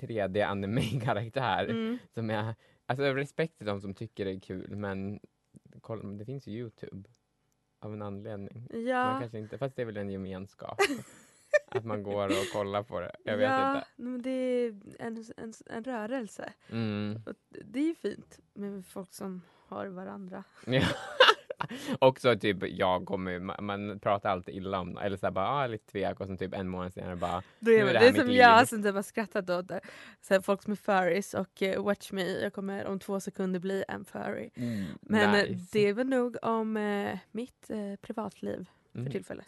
3D 0.00 0.42
anime-karaktär. 0.46 1.64
mm, 1.70 1.98
Som 2.14 2.54
alltså 2.86 3.04
respekt 3.04 3.58
till 3.58 3.66
de 3.66 3.80
som 3.80 3.94
tycker 3.94 4.24
det 4.24 4.30
är 4.32 4.40
kul 4.40 4.76
men 4.76 5.20
kolla, 5.80 6.02
det 6.08 6.24
finns 6.24 6.46
ju 6.46 6.52
Youtube. 6.52 7.08
Av 7.82 7.92
en 7.92 8.02
anledning. 8.02 8.68
Man 8.72 8.84
Ja, 8.84 9.18
kanske 9.20 9.38
inte, 9.38 9.58
fast 9.58 9.76
det 9.76 9.82
är 9.82 9.86
väl 9.86 9.96
en 9.96 10.10
gemenskap. 10.10 10.78
att 11.68 11.84
man 11.84 12.02
går 12.02 12.26
och 12.26 12.52
kollar 12.52 12.82
på 12.82 13.00
det. 13.00 13.16
Jag 13.24 13.36
vet 13.36 13.50
ja 13.50 13.76
inte. 13.76 13.86
men 13.96 14.22
det 14.22 14.30
är 14.30 14.80
en, 14.98 15.24
en, 15.36 15.52
en 15.66 15.84
rörelse. 15.84 16.52
Mm. 16.70 17.22
Det 17.64 17.78
är 17.78 17.84
ju 17.84 17.94
fint 17.94 18.38
med 18.54 18.86
folk 18.86 19.14
som 19.14 19.42
har 19.68 19.86
varandra. 19.86 20.44
Ja. 20.66 20.82
Också 21.98 22.38
typ, 22.38 22.56
jag 22.68 23.06
kommer, 23.06 23.38
man, 23.62 24.00
pratar 24.00 24.30
alltid 24.30 24.54
illa 24.54 24.80
om 24.80 24.98
eller 24.98 25.16
så 25.16 25.26
här 25.26 25.30
bara, 25.30 25.48
ah, 25.48 25.66
lite 25.66 25.92
tvek 25.92 26.20
och 26.20 26.26
sen 26.26 26.38
typ 26.38 26.54
en 26.54 26.68
månad 26.68 26.92
senare 26.92 27.16
bara, 27.16 27.42
Det 27.60 27.70
är, 27.80 27.84
det 27.86 27.92
det 27.92 27.98
här 27.98 28.06
är 28.08 28.12
som 28.12 28.26
liv. 28.26 28.36
jag 28.36 28.68
som 28.68 28.82
typ 28.82 28.94
har 28.94 29.02
skrattat 29.02 29.50
åt 29.50 29.68
det. 29.68 29.80
Så 30.20 30.34
här, 30.34 30.40
folk 30.40 30.62
som 30.62 30.72
är 30.72 30.76
furries 30.76 31.34
och 31.34 31.62
eh, 31.62 31.82
watch 31.84 32.12
me, 32.12 32.40
jag 32.42 32.52
kommer 32.52 32.86
om 32.86 32.98
två 32.98 33.20
sekunder 33.20 33.60
bli 33.60 33.84
en 33.88 34.04
furry. 34.04 34.50
Men 35.00 35.34
eh, 35.34 35.42
nice. 35.48 35.68
det 35.72 35.92
var 35.92 36.04
nog 36.04 36.36
om 36.42 36.76
eh, 36.76 37.18
mitt 37.30 37.70
eh, 37.70 37.96
privatliv 38.00 38.68
för 38.92 38.98
Mm. 38.98 39.12
tillfället. 39.12 39.46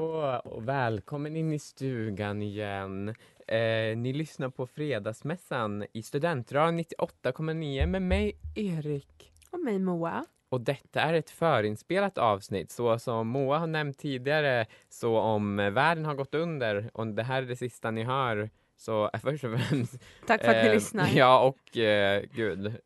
Och 0.00 0.68
välkommen 0.68 1.36
in 1.36 1.52
i 1.52 1.58
stugan 1.58 2.42
igen. 2.42 3.08
Eh, 3.48 3.96
ni 3.96 4.12
lyssnar 4.12 4.48
på 4.48 4.66
Fredagsmässan 4.66 5.84
i 5.92 6.02
Studentradion 6.02 6.78
98,9 6.78 7.86
med 7.86 8.02
mig 8.02 8.36
Erik. 8.54 9.32
Och 9.50 9.60
mig 9.60 9.78
Moa. 9.78 10.24
Och 10.48 10.60
detta 10.60 11.00
är 11.00 11.14
ett 11.14 11.30
förinspelat 11.30 12.18
avsnitt. 12.18 12.70
Så 12.70 12.98
som 12.98 13.28
Moa 13.28 13.58
har 13.58 13.66
nämnt 13.66 13.98
tidigare, 13.98 14.66
så 14.88 15.18
om 15.18 15.56
världen 15.56 16.04
har 16.04 16.14
gått 16.14 16.34
under 16.34 16.90
och 16.94 17.06
det 17.06 17.22
här 17.22 17.42
är 17.42 17.46
det 17.46 17.56
sista 17.56 17.90
ni 17.90 18.02
hör, 18.02 18.50
så 18.76 19.10
först 19.22 19.44
och 19.44 19.60
främst... 19.60 20.02
Tack 20.26 20.40
för 20.40 20.50
att 20.50 20.62
ni 20.62 20.68
eh, 20.68 20.74
lyssnar. 20.74 21.08
Ja, 21.14 21.46
och 21.46 21.76
eh, 21.76 22.22
gud, 22.34 22.76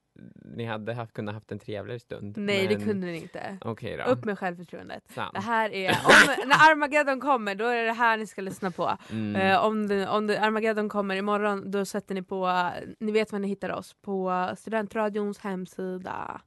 ni 0.56 0.64
hade 0.64 0.94
haft, 0.94 1.12
kunnat 1.12 1.34
haft 1.34 1.52
en 1.52 1.58
trevligare 1.58 2.00
stund. 2.00 2.36
Nej 2.36 2.66
det 2.66 2.76
men- 2.78 2.86
kunde 2.86 3.06
ni 3.06 3.16
inte. 3.16 3.58
Okej 3.60 3.96
då. 3.96 4.04
Upp 4.04 4.24
med 4.24 4.38
självförtroendet. 4.38 5.02
Sant. 5.14 5.34
Det 5.34 5.40
här 5.40 5.70
är, 5.72 5.90
om, 6.06 6.48
när 6.48 6.70
Armageddon 6.70 7.20
kommer 7.20 7.54
då 7.54 7.64
är 7.64 7.84
det 7.84 7.92
här 7.92 8.16
ni 8.16 8.26
ska 8.26 8.42
lyssna 8.42 8.70
på. 8.70 8.96
Mm. 9.10 9.36
Eh, 9.36 9.64
om 9.64 9.86
det, 9.88 10.08
om 10.08 10.26
det, 10.26 10.40
Armageddon 10.40 10.88
kommer 10.88 11.16
imorgon 11.16 11.70
då 11.70 11.84
sätter 11.84 12.14
ni 12.14 12.22
på, 12.22 12.70
ni 13.00 13.12
vet 13.12 13.32
var 13.32 13.38
ni 13.38 13.48
hittar 13.48 13.70
oss, 13.72 13.94
på 14.02 14.48
Studentradions 14.58 15.38
hemsida. 15.38 16.40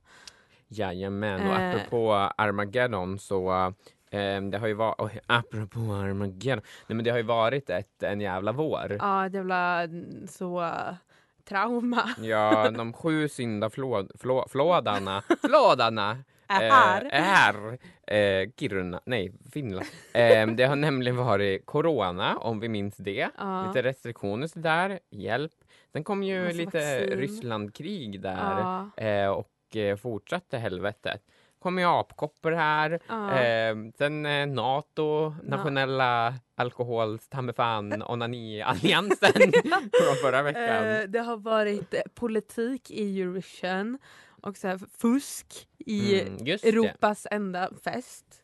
Jajamän, 0.67 1.47
och 1.47 1.55
Eh. 1.55 1.69
apropå 1.75 2.13
Armageddon 2.37 3.19
så 3.19 3.51
eh, 4.11 4.41
det 4.41 4.57
har 4.57 4.67
ju 4.67 4.73
varit, 4.73 4.95
oj, 4.97 5.19
apropå 5.27 5.79
Armageddon, 5.79 6.61
nej 6.87 6.95
men 6.95 7.03
det 7.03 7.09
har 7.11 7.17
ju 7.17 7.23
varit 7.23 7.69
ett, 7.69 8.03
en 8.03 8.21
jävla 8.21 8.51
vår. 8.51 8.97
Ja, 8.99 9.25
ett 9.25 9.33
jävla 9.33 9.87
så 10.27 10.61
uh, 10.61 10.93
trauma. 11.45 12.10
Ja, 12.17 12.71
de 12.71 12.93
sju 12.93 13.27
syndaflådarna, 13.29 15.21
flådarna 15.41 16.17
Är 16.48 16.63
eh, 16.67 16.74
här. 16.74 17.05
är 17.12 17.21
här. 17.21 17.77
Eh, 18.07 18.50
Kiruna, 18.57 19.01
nej 19.05 19.31
Finland. 19.53 19.86
Eh, 20.13 20.48
det 20.48 20.63
har 20.65 20.75
nämligen 20.75 21.17
varit 21.17 21.65
corona, 21.65 22.38
om 22.38 22.60
vi 22.60 22.69
minns 22.69 22.98
det. 22.98 23.29
Ja. 23.38 23.67
Lite 23.67 23.83
restriktioner 23.83 24.50
där, 24.53 25.00
hjälp. 25.10 25.51
Sen 25.93 26.03
kom 26.03 26.24
ju 26.24 26.43
Massa 26.45 26.57
lite. 26.57 27.05
Rysslandkrig 27.05 28.21
där 28.21 28.60
Ja, 28.98 29.03
eh, 29.03 29.27
och 29.29 29.75
eh, 29.75 29.95
fortsatte 29.98 30.57
helvetet. 30.57 31.21
Kom 31.61 31.77
ju 31.79 31.85
apkoppor 31.85 32.51
här. 32.51 32.91
Eh, 33.09 33.75
sen 33.97 34.25
eh, 34.25 34.47
Nato, 34.47 35.35
nationella 35.43 36.33
alkohols 36.55 37.29
fan 37.55 38.03
onani-alliansen 38.07 39.51
från 39.93 40.15
förra 40.21 40.41
veckan. 40.41 40.85
Eh, 40.87 41.01
det 41.07 41.19
har 41.19 41.37
varit 41.37 41.93
eh, 41.93 42.01
politik 42.15 42.91
i 42.91 43.21
Eurovision 43.21 43.97
och 44.41 44.57
så 44.57 44.67
här 44.67 44.79
fusk 44.97 45.67
i 45.77 46.21
Mm, 46.21 46.45
just 46.45 46.63
det. 46.63 46.69
Europas 46.69 47.27
enda 47.31 47.69
fest. 47.83 48.40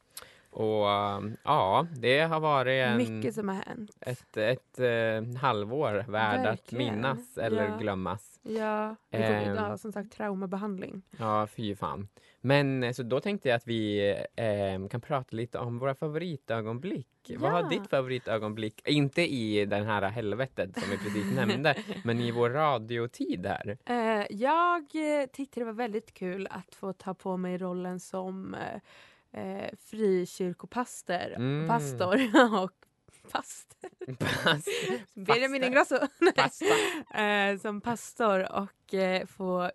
Och 0.49 0.85
um, 0.87 1.37
ja, 1.43 1.87
det 1.95 2.19
har 2.19 2.39
varit 2.39 2.71
en, 2.87 2.97
Mycket 2.97 3.35
som 3.35 3.49
har 3.49 3.55
hänt. 3.55 3.91
ett, 4.01 4.37
ett 4.37 4.79
eh, 4.79 5.39
halvår 5.41 6.05
värd 6.07 6.39
att 6.39 6.45
Verkligen. 6.45 6.95
minnas 6.95 7.37
eller 7.37 7.63
Ja. 7.69 7.77
glömmas. 7.77 8.39
Ja, 8.43 8.95
kommer, 9.11 9.45
Ehm. 9.47 9.55
ja, 9.55 9.77
som 9.77 9.91
sagt 9.91 10.11
traumabehandling. 10.13 11.01
Ja, 11.19 11.47
fy 11.47 11.75
fan. 11.75 12.07
Men 12.41 12.83
eh, 12.83 12.91
så 12.91 13.03
då 13.03 13.19
tänkte 13.19 13.49
jag 13.49 13.55
att 13.55 13.67
vi 13.67 14.09
eh, 14.35 14.87
kan 14.89 15.01
prata 15.01 15.35
lite 15.35 15.59
om 15.59 15.79
våra 15.79 15.95
favoritögonblick. 15.95 17.07
Vad 17.37 17.51
har 17.51 17.59
Ja. 17.61 17.67
ditt 17.69 17.89
favoritögonblick? 17.89 18.87
Inte 18.87 19.21
i 19.21 19.65
den 19.65 19.85
här 19.85 20.01
helvetet 20.01 20.79
som 20.79 20.89
vi 20.89 20.97
precis 20.97 21.35
nämnde, 21.35 21.75
men 22.03 22.19
i 22.19 22.31
vår 22.31 22.49
radiotid 22.49 23.45
här. 23.45 23.77
Eh, 23.85 24.25
jag 24.29 24.81
eh, 24.81 25.25
tyckte 25.33 25.59
det 25.59 25.65
var 25.65 25.73
väldigt 25.73 26.13
kul 26.13 26.47
att 26.51 26.75
få 26.75 26.93
ta 26.93 27.13
på 27.13 27.37
mig 27.37 27.57
rollen 27.57 27.99
som 27.99 28.53
eh, 28.53 28.79
eh, 29.37 29.69
frikyrkopastor 29.77 31.33
Mm. 31.35 31.67
pastor 31.67 32.15
och 32.63 32.71
pastor. 33.31 33.89
Benjamin. 35.25 35.63
Ingrosso. 35.63 35.97
Eh, 37.17 37.57
som 37.57 37.81
pastor 37.81 38.51
och 38.51 38.93
eh, 38.93 39.25
få, 39.25 39.71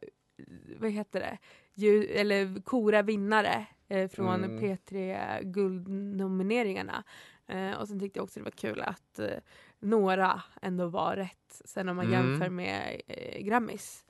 vad 0.78 0.90
heter 0.90 1.20
det, 1.20 1.38
Ju, 1.74 2.04
eller 2.06 2.62
kora 2.62 3.02
vinnare 3.02 3.66
eh, 3.88 4.08
från 4.08 4.44
Mm. 4.44 4.58
P3 4.60 5.42
guldnomineringarna. 5.42 7.04
Eh, 7.46 7.72
och 7.72 7.88
sen 7.88 8.00
tyckte 8.00 8.18
jag 8.18 8.24
också 8.24 8.40
det 8.40 8.44
var 8.44 8.50
kul 8.50 8.80
att 8.80 9.18
eh, 9.18 9.38
några 9.78 10.42
ändå 10.62 10.86
var 10.86 11.16
rätt. 11.16 11.60
Sen 11.64 11.88
om 11.88 11.96
man 11.96 12.06
Mm. 12.06 12.30
jämför 12.30 12.48
med 12.48 13.00
eh, 13.06 13.42
Grammis. 13.42 14.04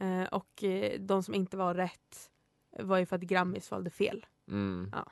Eh, 0.00 0.22
och 0.22 0.64
de 0.98 1.22
som 1.22 1.34
inte 1.34 1.56
var 1.56 1.74
rätt 1.74 2.30
var 2.78 2.98
ju 2.98 3.06
för 3.06 3.16
att 3.16 3.22
Grammis 3.22 3.70
valde 3.70 3.90
fel. 3.90 4.26
Mm. 4.48 4.90
Ja. 4.92 5.04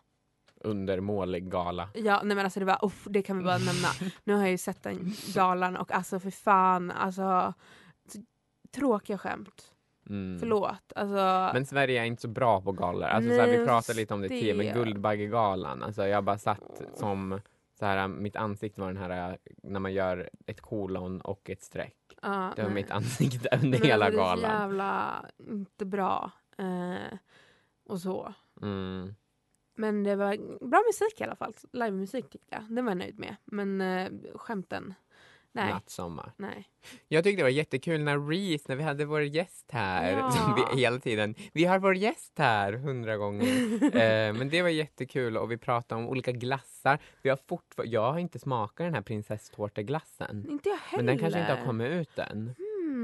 Undermålig 0.60 1.50
gala. 1.50 1.88
Ja, 1.94 2.20
nej 2.24 2.36
men 2.36 2.44
alltså 2.44 2.60
det 2.60 2.66
var, 2.66 2.78
uff, 2.84 3.06
det 3.10 3.22
kan 3.22 3.38
vi 3.38 3.44
bara 3.44 3.58
nämna. 3.58 3.88
Nu 4.24 4.34
har 4.34 4.40
jag 4.40 4.50
ju 4.50 4.58
sett 4.58 4.82
den 4.82 5.12
galan 5.34 5.76
och 5.76 5.92
alltså 5.92 6.20
för 6.20 6.30
fan, 6.30 6.90
alltså 6.90 7.54
så, 8.08 8.18
tråkiga 8.70 9.18
skämt. 9.18 9.72
Mm. 10.10 10.38
Förlåt. 10.38 10.92
Alltså, 10.96 11.50
Men 11.54 11.66
Sverige 11.66 12.00
är 12.00 12.04
inte 12.04 12.22
så 12.22 12.28
bra 12.28 12.60
på 12.60 12.72
galor. 12.72 13.02
Alltså, 13.04 13.30
så 13.30 13.40
här, 13.40 13.48
vi 13.48 13.56
Nej, 13.56 13.66
pratade 13.66 13.96
lite 13.98 14.14
om 14.14 14.20
det 14.20 14.28
tidigare, 14.28 14.56
men 14.56 14.72
Guldbaggegalan. 14.74 15.82
Alltså, 15.82 16.06
jag 16.06 16.24
bara 16.24 16.38
satt 16.38 16.82
som 16.94 17.40
så 17.78 17.86
här, 17.86 18.08
mitt 18.08 18.36
ansikte 18.36 18.80
var 18.80 18.88
den 18.88 18.96
här 18.96 19.38
när 19.62 19.80
man 19.80 19.92
gör 19.92 20.30
ett 20.46 20.60
kolon 20.60 21.20
och 21.20 21.50
ett 21.50 21.62
streck. 21.62 21.96
ja, 22.22 22.52
Det 22.56 22.62
var 22.62 22.68
nej. 22.70 22.74
mitt 22.74 22.90
ansikte 22.90 23.48
under 23.62 23.78
Men 23.78 23.88
hela 23.88 24.04
alltså, 24.06 24.20
Det 24.20 24.26
är 24.26 24.36
så 24.36 24.42
galan. 24.42 24.60
jävla 24.60 25.24
inte 25.38 25.84
bra. 25.84 26.30
Eh, 26.58 27.18
och 27.88 28.00
så. 28.00 28.34
Mm. 28.62 29.14
Men 29.76 30.02
det 30.04 30.16
var 30.16 30.36
bra 30.68 30.82
musik 30.86 31.20
i 31.20 31.24
alla 31.24 31.36
fall. 31.36 31.54
Livemusik 31.72 32.30
tyckte 32.30 32.46
jag. 32.54 32.62
Det 32.76 32.82
var 32.82 32.90
jag 32.90 32.98
nöjd 32.98 33.18
med. 33.18 33.36
Men 33.44 33.80
eh, 33.80 34.08
skämten, 34.34 34.94
nej. 35.52 35.70
Nattsommar. 35.72 36.32
nej. 36.36 36.68
Jag 37.08 37.24
tyckte 37.24 37.40
det 37.40 37.42
var 37.44 37.50
jättekul 37.50 38.00
när 38.02 38.28
Reese, 38.28 38.68
när 38.68 38.76
vi 38.76 38.82
hade 38.82 39.04
vår 39.04 39.22
gäst 39.22 39.70
här, 39.72 40.12
Ja. 40.18 40.30
som 40.30 40.54
vi 40.74 40.80
hela 40.80 40.98
tiden, 40.98 41.34
vi 41.52 41.64
har 41.64 41.78
vår 41.78 41.96
gäst 41.96 42.32
här 42.38 42.72
hundra 42.72 43.16
gånger. 43.16 43.46
eh, 43.96 44.32
men 44.32 44.48
det 44.48 44.62
var 44.62 44.68
jättekul 44.68 45.36
och 45.36 45.50
vi 45.50 45.56
pratade 45.56 46.00
om 46.02 46.08
olika 46.08 46.32
glassar. 46.32 46.98
Vi 47.22 47.30
har 47.30 47.36
fortfar- 47.36 47.84
jag 47.86 48.12
har 48.12 48.18
inte 48.18 48.38
smakat 48.38 48.86
den 48.86 48.94
här 48.94 49.02
prinsesstårteglassen. 49.02 50.46
Inte 50.50 50.68
jag 50.68 50.76
heller. 50.76 50.96
Men 51.04 51.06
den 51.06 51.18
kanske 51.18 51.40
inte 51.40 51.52
har 51.54 51.64
kommit 51.66 51.90
ut 51.92 52.18
än. 52.18 52.54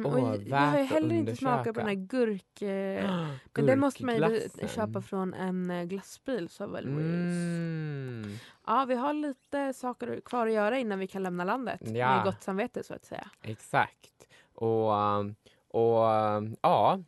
Mm, 0.06 0.24
Åh, 0.24 0.30
och 0.30 0.42
jag 0.46 0.56
har 0.56 0.82
heller 0.82 1.14
inte 1.14 1.36
smakat 1.36 1.74
på 1.74 1.80
den 1.80 1.88
här 1.88 1.94
gurk... 1.94 2.62
Eh, 2.62 3.26
men 3.54 3.66
det 3.66 3.76
måste 3.76 4.04
man 4.04 4.14
ju 4.16 4.40
köpa 4.68 5.00
från 5.00 5.34
en 5.34 5.70
eh, 5.70 5.84
glassbil. 5.84 6.48
Så 6.48 6.66
väl 6.66 6.84
Mm. 6.84 8.32
Ja, 8.66 8.84
vi 8.88 8.94
har 8.94 9.12
lite 9.12 9.72
saker 9.72 10.20
kvar 10.24 10.46
att 10.46 10.52
göra 10.52 10.78
innan 10.78 10.98
vi 10.98 11.06
kan 11.06 11.22
lämna 11.22 11.44
landet. 11.44 11.80
Ja. 11.84 12.16
Med 12.16 12.24
gott 12.24 12.42
samvete 12.42 12.82
så 12.82 12.94
att 12.94 13.04
säga. 13.04 13.30
Exakt. 13.42 14.28
Och, 14.54 14.92
um, 14.92 15.34
och 15.68 16.06
um, 16.06 16.56
ja, 16.62 17.02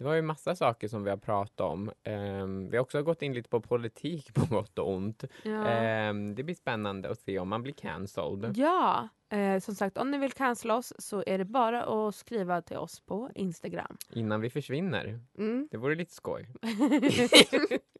det 0.00 0.04
var 0.04 0.14
ju 0.14 0.22
massa 0.22 0.56
saker 0.56 0.88
som 0.88 1.04
vi 1.04 1.10
har 1.10 1.16
pratat 1.16 1.60
om. 1.60 1.90
Ehm, 2.04 2.70
vi 2.70 2.76
har 2.76 2.82
också 2.82 3.02
gått 3.02 3.22
in 3.22 3.34
lite 3.34 3.48
på 3.48 3.60
politik 3.60 4.34
på 4.34 4.46
gott 4.54 4.78
och 4.78 4.92
ont. 4.92 5.24
Ja. 5.42 5.66
Ehm, 5.66 6.34
det 6.34 6.42
blir 6.42 6.54
spännande 6.54 7.10
att 7.10 7.18
se 7.18 7.38
om 7.38 7.48
man 7.48 7.62
blir 7.62 7.72
cancelled. 7.72 8.56
Ja, 8.56 9.08
eh, 9.30 9.58
som 9.60 9.74
sagt 9.74 9.98
om 9.98 10.10
ni 10.10 10.18
vill 10.18 10.32
cancella 10.32 10.76
oss 10.76 10.92
så 10.98 11.24
är 11.26 11.38
det 11.38 11.44
bara 11.44 11.82
att 11.82 12.14
skriva 12.14 12.62
till 12.62 12.76
oss 12.76 13.00
på 13.00 13.30
Instagram. 13.34 13.96
Innan 14.12 14.40
vi 14.40 14.50
försvinner. 14.50 15.20
Mm. 15.38 15.68
Det 15.70 15.76
vore 15.76 15.94
lite 15.94 16.14
skoj. 16.14 16.48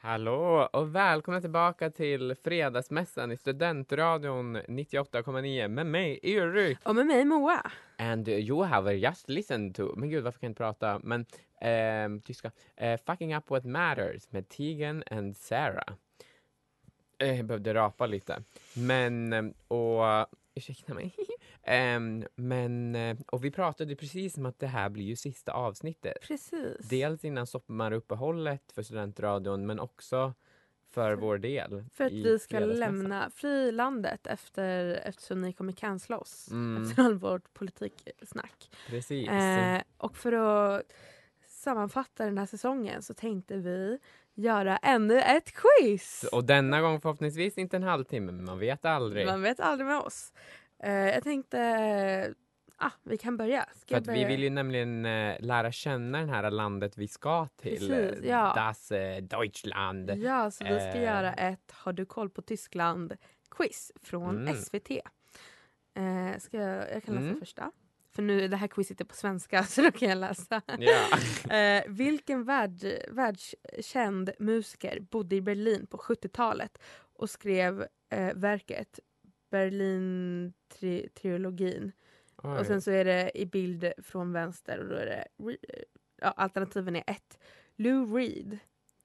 Hallå 0.00 0.68
och 0.72 0.94
välkomna 0.94 1.40
tillbaka 1.40 1.90
till 1.90 2.34
Fredagsmässan 2.44 3.32
i 3.32 3.36
Studentradion 3.36 4.56
98,9 4.56 5.68
med 5.68 5.86
mig 5.86 6.18
Erik. 6.22 6.78
Och 6.84 6.94
med 6.96 7.06
mig 7.06 7.24
Moa. 7.24 7.70
And 7.98 8.28
you 8.28 8.64
have 8.64 8.94
just 8.94 9.28
listened 9.28 9.74
to, 9.74 9.94
men 9.96 10.08
gud 10.08 10.24
varför 10.24 10.38
kan 10.40 10.46
jag 10.46 10.50
inte 10.50 10.58
prata, 10.58 11.00
men 11.02 11.26
ehm, 11.60 12.20
tyska, 12.20 12.50
Eh, 12.76 13.00
Fucking 13.06 13.34
Up 13.36 13.50
What 13.50 13.64
Matters 13.64 14.32
med 14.32 14.48
Tegan 14.48 15.02
and 15.10 15.36
Sarah. 15.36 15.94
Eh, 17.18 17.36
Jag 17.36 17.46
behövde 17.46 17.74
rapa 17.74 18.06
lite. 18.06 18.42
Men, 18.76 19.32
ehm, 19.32 19.54
och 19.68 20.26
ursäkta 20.54 20.94
mig. 20.94 21.14
Ehm, 21.68 22.24
men, 22.34 22.94
eh, 22.94 23.16
och 23.26 23.44
vi 23.44 23.50
pratade 23.50 23.96
precis 23.96 24.36
om 24.36 24.46
att 24.46 24.58
det 24.58 24.66
här 24.66 24.88
blir 24.88 25.04
ju 25.04 25.16
sista 25.16 25.52
avsnittet. 25.52 26.16
Precis. 26.22 26.88
Dels 26.90 27.24
innan 27.24 27.46
sommaruppehållet 27.46 28.72
för 28.72 28.82
studentradion 28.82 29.66
men 29.66 29.80
också 29.80 30.34
för 30.90 31.14
vår 31.14 31.38
del. 31.38 31.84
För 31.94 32.04
att 32.04 32.12
vi 32.12 32.38
ska 32.38 32.58
lämna 32.58 33.30
frilandet 33.30 34.26
efter, 34.26 35.00
eftersom 35.04 35.40
ni 35.40 35.52
kommer 35.52 35.72
cancella 35.72 36.18
oss. 36.18 36.48
Mm. 36.50 36.82
Efter 36.90 37.02
all 37.02 37.14
vårt 37.14 37.54
politiksnack. 37.54 38.70
Precis. 38.88 39.28
Eh, 39.28 39.82
och 39.96 40.16
för 40.16 40.32
att 40.32 40.82
sammanfatta 41.46 42.24
den 42.24 42.38
här 42.38 42.46
säsongen 42.46 43.02
så 43.02 43.14
tänkte 43.14 43.56
vi 43.56 43.98
göra 44.34 44.76
ännu 44.76 45.20
ett 45.20 45.52
quiz. 45.52 46.24
Och 46.32 46.44
denna 46.44 46.80
gång 46.80 47.00
förhoppningsvis 47.00 47.58
inte 47.58 47.76
en 47.76 47.82
halvtimme, 47.82 48.32
men 48.32 48.44
man 48.44 48.58
vet 48.58 48.84
aldrig. 48.84 49.26
Man 49.26 49.42
vet 49.42 49.60
aldrig 49.60 49.86
med 49.86 49.98
oss. 49.98 50.32
Eh, 50.82 50.92
jag 50.92 51.22
tänkte, 51.22 52.34
ah, 52.76 52.90
vi 53.02 53.18
kan 53.18 53.36
börja. 53.36 53.66
Ska 53.74 53.94
För 53.94 53.96
att 53.96 54.02
vi 54.02 54.12
börja? 54.12 54.28
vill 54.28 54.42
ju 54.42 54.50
nämligen 54.50 55.04
eh, 55.06 55.36
lära 55.40 55.72
känna 55.72 56.20
det 56.26 56.32
här 56.32 56.50
landet 56.50 56.98
vi 56.98 57.08
ska 57.08 57.46
till. 57.56 57.88
Precis, 57.88 58.20
eh, 58.24 58.28
ja. 58.30 58.52
Das 58.56 58.88
Deutschland. 59.22 60.10
Ja, 60.10 60.50
så 60.50 60.64
vi 60.64 60.70
ska 60.80 61.02
göra 61.02 61.32
ett 61.32 61.72
Har 61.72 61.92
du 61.92 62.04
koll 62.06 62.30
på 62.30 62.42
Tyskland-quiz 62.42 63.92
från 64.02 64.36
Mm. 64.48 64.54
SVT. 64.56 64.90
Ska 66.38 66.56
jag, 66.56 66.92
jag 66.92 67.04
kan 67.04 67.14
läsa 67.14 67.26
Mm. 67.26 67.40
första. 67.40 67.72
För 68.14 68.22
nu 68.22 68.48
det 68.48 68.56
här 68.56 68.68
quizet 68.68 69.00
är 69.00 69.04
på 69.04 69.14
svenska 69.14 69.62
så 69.64 69.82
då 69.82 69.90
kan 69.90 70.08
jag 70.08 70.18
läsa. 70.18 70.62
Ja. 70.78 71.04
Eh, 71.56 71.82
vilken 71.88 72.44
värld, 72.44 72.84
världskänd 73.10 74.30
musiker 74.38 75.00
bodde 75.00 75.36
i 75.36 75.40
Berlin 75.40 75.86
på 75.86 75.96
70-talet 75.96 76.78
och 77.14 77.30
skrev 77.30 77.86
eh, 78.10 78.34
verket 78.34 79.00
Berlin-trilogin. 79.50 81.92
Och 82.36 82.66
sen 82.66 82.82
så 82.82 82.90
är 82.90 83.04
det 83.04 83.30
i 83.34 83.46
bild 83.46 83.92
från 84.02 84.32
vänster 84.32 84.78
och 84.78 84.88
då 84.88 84.94
är 84.94 85.06
det 85.06 85.24
ja, 86.20 86.30
alternativen 86.36 86.96
är 86.96 87.04
ett 87.06 87.38
Lou 87.76 88.16
Reed, 88.16 88.58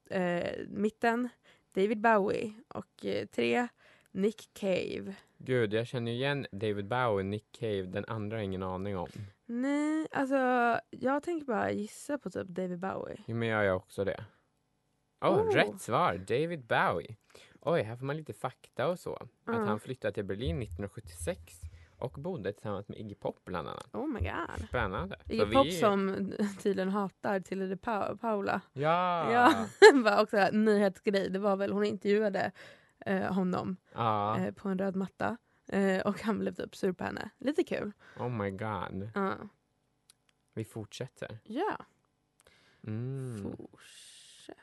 eh, 0.09 0.51
mitten 0.67 1.29
David 1.71 2.01
Bowie 2.01 2.53
och 2.67 3.05
eh, 3.05 3.25
tre 3.25 3.67
Nick 4.11 4.49
Cave. 4.53 5.15
Gud, 5.37 5.73
jag 5.73 5.87
känner 5.87 6.11
igen 6.11 6.47
David 6.51 6.87
Bowie, 6.87 7.23
Nick 7.23 7.51
Cave, 7.51 7.83
den 7.83 8.05
andra 8.07 8.37
har 8.37 8.39
jag 8.39 8.45
ingen 8.45 8.63
aning 8.63 8.97
om. 8.97 9.09
Nej, 9.45 10.07
alltså 10.11 10.35
jag 10.89 11.23
tänker 11.23 11.45
bara 11.45 11.71
gissa 11.71 12.17
på 12.17 12.29
typ 12.29 12.47
David 12.47 12.79
Bowie. 12.79 13.17
Jo, 13.27 13.35
men 13.35 13.47
jag 13.47 13.65
gör 13.65 13.73
också 13.73 14.03
det. 14.03 14.25
Oh, 15.21 15.41
Oh. 15.41 15.53
Rätt 15.53 15.81
svar, 15.81 16.17
David 16.17 16.65
Bowie. 16.65 17.15
Oj, 17.65 17.81
här 17.81 17.95
får 17.95 18.05
man 18.05 18.17
lite 18.17 18.33
fakta 18.33 18.87
och 18.87 18.99
så. 18.99 19.13
Att 19.15 19.29
Ja. 19.45 19.53
han 19.53 19.79
flyttade 19.79 20.13
till 20.13 20.25
Berlin 20.25 20.61
1976 20.61 21.61
och 21.97 22.11
bodde 22.11 22.53
tillsammans 22.53 22.87
med 22.87 22.97
Iggy 22.99 23.15
Pop 23.15 23.45
bland 23.45 23.67
annat. 23.67 23.89
Oh 23.95 24.07
my 24.07 24.19
god. 24.19 24.67
Spännande. 24.67 25.19
Iggy 25.29 25.45
vi- 25.45 25.53
Pop 25.53 25.71
som 25.71 26.31
tydligen 26.59 26.89
hatar 26.89 27.39
Tilde 27.39 27.67
de 27.67 27.77
Pa- 27.77 28.15
Paula. 28.17 28.61
Ja! 28.73 29.31
Ja, 29.33 29.67
var 30.03 30.21
också 30.23 30.37
en 30.37 30.65
nyhetsgrej. 30.65 31.29
Det 31.29 31.39
var 31.39 31.55
väl 31.55 31.71
hon 31.71 31.83
intervjuade 31.83 32.51
eh, 33.05 33.33
honom 33.33 33.77
Ja. 33.93 34.39
eh, 34.39 34.53
på 34.53 34.69
en 34.69 34.77
röd 34.79 34.95
matta. 34.95 35.37
Eh, 35.67 36.01
och 36.01 36.21
han 36.21 36.39
blev 36.39 36.53
typ 36.53 36.75
sur 36.75 36.91
på 36.93 37.03
henne. 37.03 37.29
Lite 37.37 37.63
kul. 37.63 37.91
Oh 38.19 38.29
my 38.29 38.51
god. 38.51 39.09
Ja. 39.15 39.33
Vi 40.53 40.65
fortsätter. 40.65 41.39
Ja, 41.43 41.77
Mm. 42.87 43.41
fortsätt. 43.43 44.57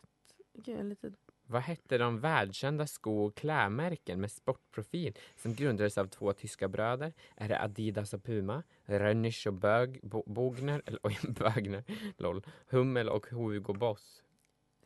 Gud, 0.54 0.68
jag 0.68 0.78
är 0.80 0.84
lite... 0.84 1.12
Vad 1.50 1.62
hette 1.62 1.98
de 1.98 2.20
världskända 2.20 2.86
sko 2.86 3.24
och 3.24 3.34
klädmärken 3.34 4.20
med 4.20 4.30
sportprofil 4.30 5.16
som 5.36 5.54
grundades 5.54 5.98
av 5.98 6.06
två 6.06 6.32
tyska 6.32 6.68
bröder? 6.68 7.12
Är 7.36 7.48
det 7.48 7.60
Adidas 7.62 8.14
och 8.14 8.24
Puma? 8.24 8.62
Rönnisch 8.84 9.46
och 9.46 9.52
Bög, 9.54 10.00
Bo, 10.02 10.22
Bogner, 10.26 10.82
eller 10.86 11.00
oj, 11.02 11.18
Bögner, 11.28 11.84
lol. 12.16 12.42
Hummel 12.68 13.08
och 13.08 13.26
Hugo 13.26 13.72
Boss. 13.72 14.22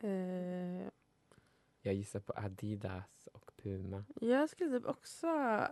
Eh, 0.01 0.87
Jag 1.81 1.93
gissar 1.93 2.19
på 2.19 2.33
Adidas 2.35 3.27
och 3.33 3.51
Puma. 3.63 4.05
jag 4.21 4.49
skulle 4.49 4.79
typ 4.79 4.87
också... 4.89 5.27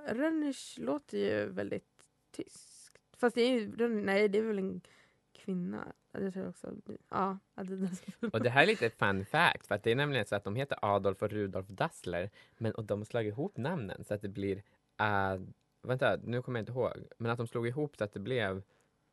Rönnisch 0.07 0.75
låter 0.79 1.17
ju 1.17 1.45
väldigt 1.49 2.07
tyskt. 2.31 2.99
Fast 3.17 3.35
det 3.35 3.41
är 3.41 3.59
ju... 3.59 3.87
Nej, 3.87 4.29
det 4.29 4.37
är 4.37 4.43
väl 4.43 4.59
en 4.59 4.81
kvinna. 5.45 5.93
Jag 6.11 6.33
tror 6.33 6.49
också... 6.49 6.73
Ja, 7.09 7.37
Adidas. 7.55 8.01
Och 8.33 8.41
det 8.41 8.49
här 8.49 8.63
är 8.63 8.67
lite 8.67 8.89
fun 8.89 9.25
fact, 9.25 9.67
för 9.67 9.75
att 9.75 9.83
det 9.83 9.91
är 9.91 9.95
nämligen 9.95 10.25
så 10.25 10.35
att 10.35 10.43
de 10.43 10.55
heter 10.55 10.77
Adolf 10.81 11.21
och 11.21 11.29
Rudolf 11.29 11.67
Dassler, 11.67 12.29
men 12.57 12.71
och 12.71 12.85
de 12.85 12.99
har 12.99 13.05
slagit 13.05 13.31
ihop 13.33 13.57
namnen 13.57 14.03
så 14.03 14.13
att 14.13 14.21
det 14.21 14.29
blir 14.29 14.63
Ad... 14.97 15.53
Vänta, 15.83 16.17
nu 16.23 16.41
kommer 16.41 16.59
jag 16.59 16.61
inte 16.61 16.71
ihåg. 16.71 16.93
Men 17.17 17.31
att 17.31 17.37
de 17.37 17.47
slog 17.47 17.67
ihop 17.67 17.97
så 17.97 18.03
att 18.03 18.13
det 18.13 18.19
blev 18.19 18.63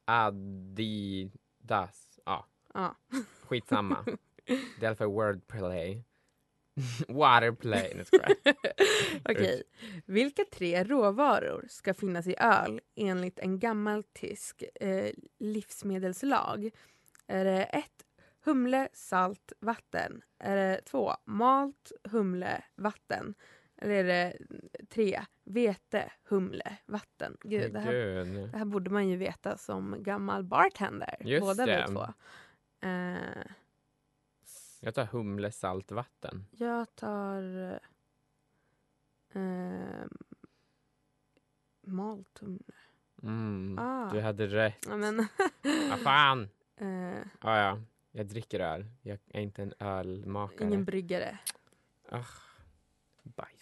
Adidas. 0.04 2.18
Ja, 2.24 2.46
Ja. 2.74 2.96
skitsamma. 3.44 4.04
det 4.46 4.52
är 4.52 4.82
i 4.82 4.86
alla 4.86 4.96
fall 4.96 5.06
wordplay. 5.06 6.04
Waterplay. 7.09 8.04
Okej. 9.24 9.62
Vilka 10.06 10.44
tre 10.52 10.85
råvaror 10.85 11.66
ska 11.68 11.94
finnas 11.94 12.26
i 12.26 12.35
öl 12.38 12.80
enligt 12.96 13.38
en 13.38 13.59
gammal 13.59 14.02
tysk 14.02 14.64
eh, 14.80 15.11
livsmedelslag? 15.38 16.70
Är 17.26 17.44
det 17.44 17.64
ett 17.64 18.06
humle, 18.44 18.88
salt, 18.92 19.52
vatten? 19.61 20.22
Är 20.38 20.56
det 20.56 20.80
två 20.85 21.12
malt, 21.24 21.92
humle, 22.11 22.64
vatten? 22.74 23.35
Eller 23.83 23.94
är 23.94 24.04
det 24.04 24.37
tre 24.88 25.20
vete, 25.44 26.12
humle, 26.24 26.76
vatten? 26.87 27.37
Gud, 27.40 27.72
det 27.72 27.80
här, 27.80 27.92
det 28.52 28.59
här 28.59 28.64
borde 28.64 28.90
man 28.90 29.09
ju 29.09 29.16
veta 29.16 29.56
som 29.56 30.02
gammal 30.02 30.44
bartender. 30.44 31.16
Just 31.20 31.46
Båda 31.46 31.66
det. 31.66 31.87
två. 31.87 32.02
Eh, 32.88 33.44
Jag 34.80 34.94
tar 34.94 35.04
humle, 35.04 35.52
salt, 35.52 35.90
vatten. 35.92 36.46
Jag 36.50 36.94
tar... 36.96 37.42
Eh, 39.32 40.04
maltumle. 41.86 42.74
Mm. 43.22 43.78
Ah. 43.78 44.10
Du 44.12 44.20
hade 44.20 44.46
rätt. 44.46 44.86
Ja, 44.88 44.96
men, 44.96 45.26
Vad 45.90 46.00
fan. 46.00 46.48
eh, 46.76 47.18
Ah, 47.40 47.58
ja, 47.58 47.78
jag 48.12 48.26
dricker 48.26 48.60
öl. 48.60 48.86
Jag 49.02 49.18
är 49.28 49.40
inte 49.40 49.62
en 49.62 49.74
ölmakare. 49.78 50.68
ingen 50.68 50.84
bryggare. 50.84 51.38
Bajs. 53.22 53.60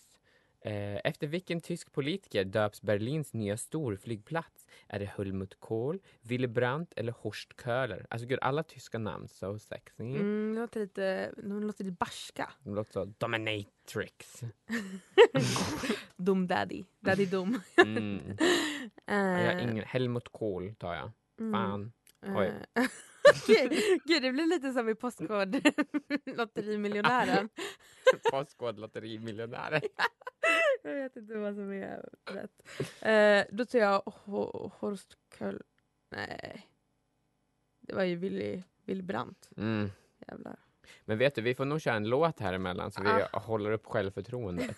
Eh, 0.68 1.00
efter 1.04 1.26
vilken 1.26 1.60
tysk 1.60 1.92
politiker 1.92 2.44
döps 2.44 2.82
Berlins 2.82 3.32
nya 3.34 3.56
storflygplats? 3.56 4.66
Är 4.88 4.98
det 4.98 5.04
Helmut 5.16 5.60
Kohl, 5.60 5.98
Willy 6.22 6.46
Brandt 6.46 6.92
eller 6.96 7.12
Horst 7.18 7.52
Köhler? 7.64 8.06
Alltså 8.10 8.26
gud, 8.28 8.38
alla 8.42 8.62
tyska 8.62 8.98
namn, 8.98 9.28
so 9.28 9.58
sexy. 9.58 10.02
Mm, 10.04 10.54
det 10.54 10.60
låter 10.60 10.80
lite, 10.80 11.32
de 11.36 11.62
låter 11.62 11.84
lite 11.84 11.96
barska. 12.00 12.50
De 12.64 12.74
låter 12.74 12.92
så 12.92 13.04
Dominatrix. 13.04 14.42
Dom 16.16 16.46
daddy. 16.46 16.84
Daddy 17.00 17.26
dom. 17.26 17.60
Mm. 17.84 18.20
Eh, 19.06 19.16
Jag 19.42 19.62
ingen, 19.62 19.84
Helmut 19.84 20.28
Kohl 20.28 20.74
tar 20.74 20.94
jag. 20.94 21.10
mm, 21.40 21.52
Fan. 21.52 21.92
Eh, 22.26 22.36
oj. 22.36 22.52
Gud, 23.46 23.72
Gud, 24.04 24.22
det 24.22 24.32
blir 24.32 24.46
lite 24.46 24.72
som 24.72 24.88
i 24.88 24.94
Postkodlotterimiljonären. 24.94 27.48
Postkodlotterimiljonären. 28.32 29.80
jag 30.82 30.94
vet 30.94 31.16
inte 31.16 31.34
vad 31.38 31.54
som 31.54 31.72
är 31.72 32.08
rätt. 32.24 32.62
Eh, 33.02 33.44
då 33.56 33.64
tar 33.64 33.78
jag 33.78 34.02
Ho- 34.02 34.70
Horst 34.78 35.16
Köhl. 35.38 35.62
Nej. 36.10 36.68
Det 37.80 37.94
var 37.94 38.02
ju 38.02 38.16
Willy, 38.16 38.62
Willy 38.84 39.02
Brandt. 39.02 39.48
Mm. 39.56 39.90
Jävlar. 40.28 40.58
Men 41.04 41.18
vet 41.18 41.34
du, 41.34 41.42
vi 41.42 41.54
får 41.54 41.64
nog 41.64 41.80
köra 41.80 41.94
en 41.94 42.08
låt 42.08 42.40
här 42.40 42.52
emellan 42.52 42.90
så 42.90 43.02
vi 43.02 43.08
Ah. 43.08 43.38
håller 43.38 43.70
upp 43.70 43.86
självförtroendet. 43.86 44.76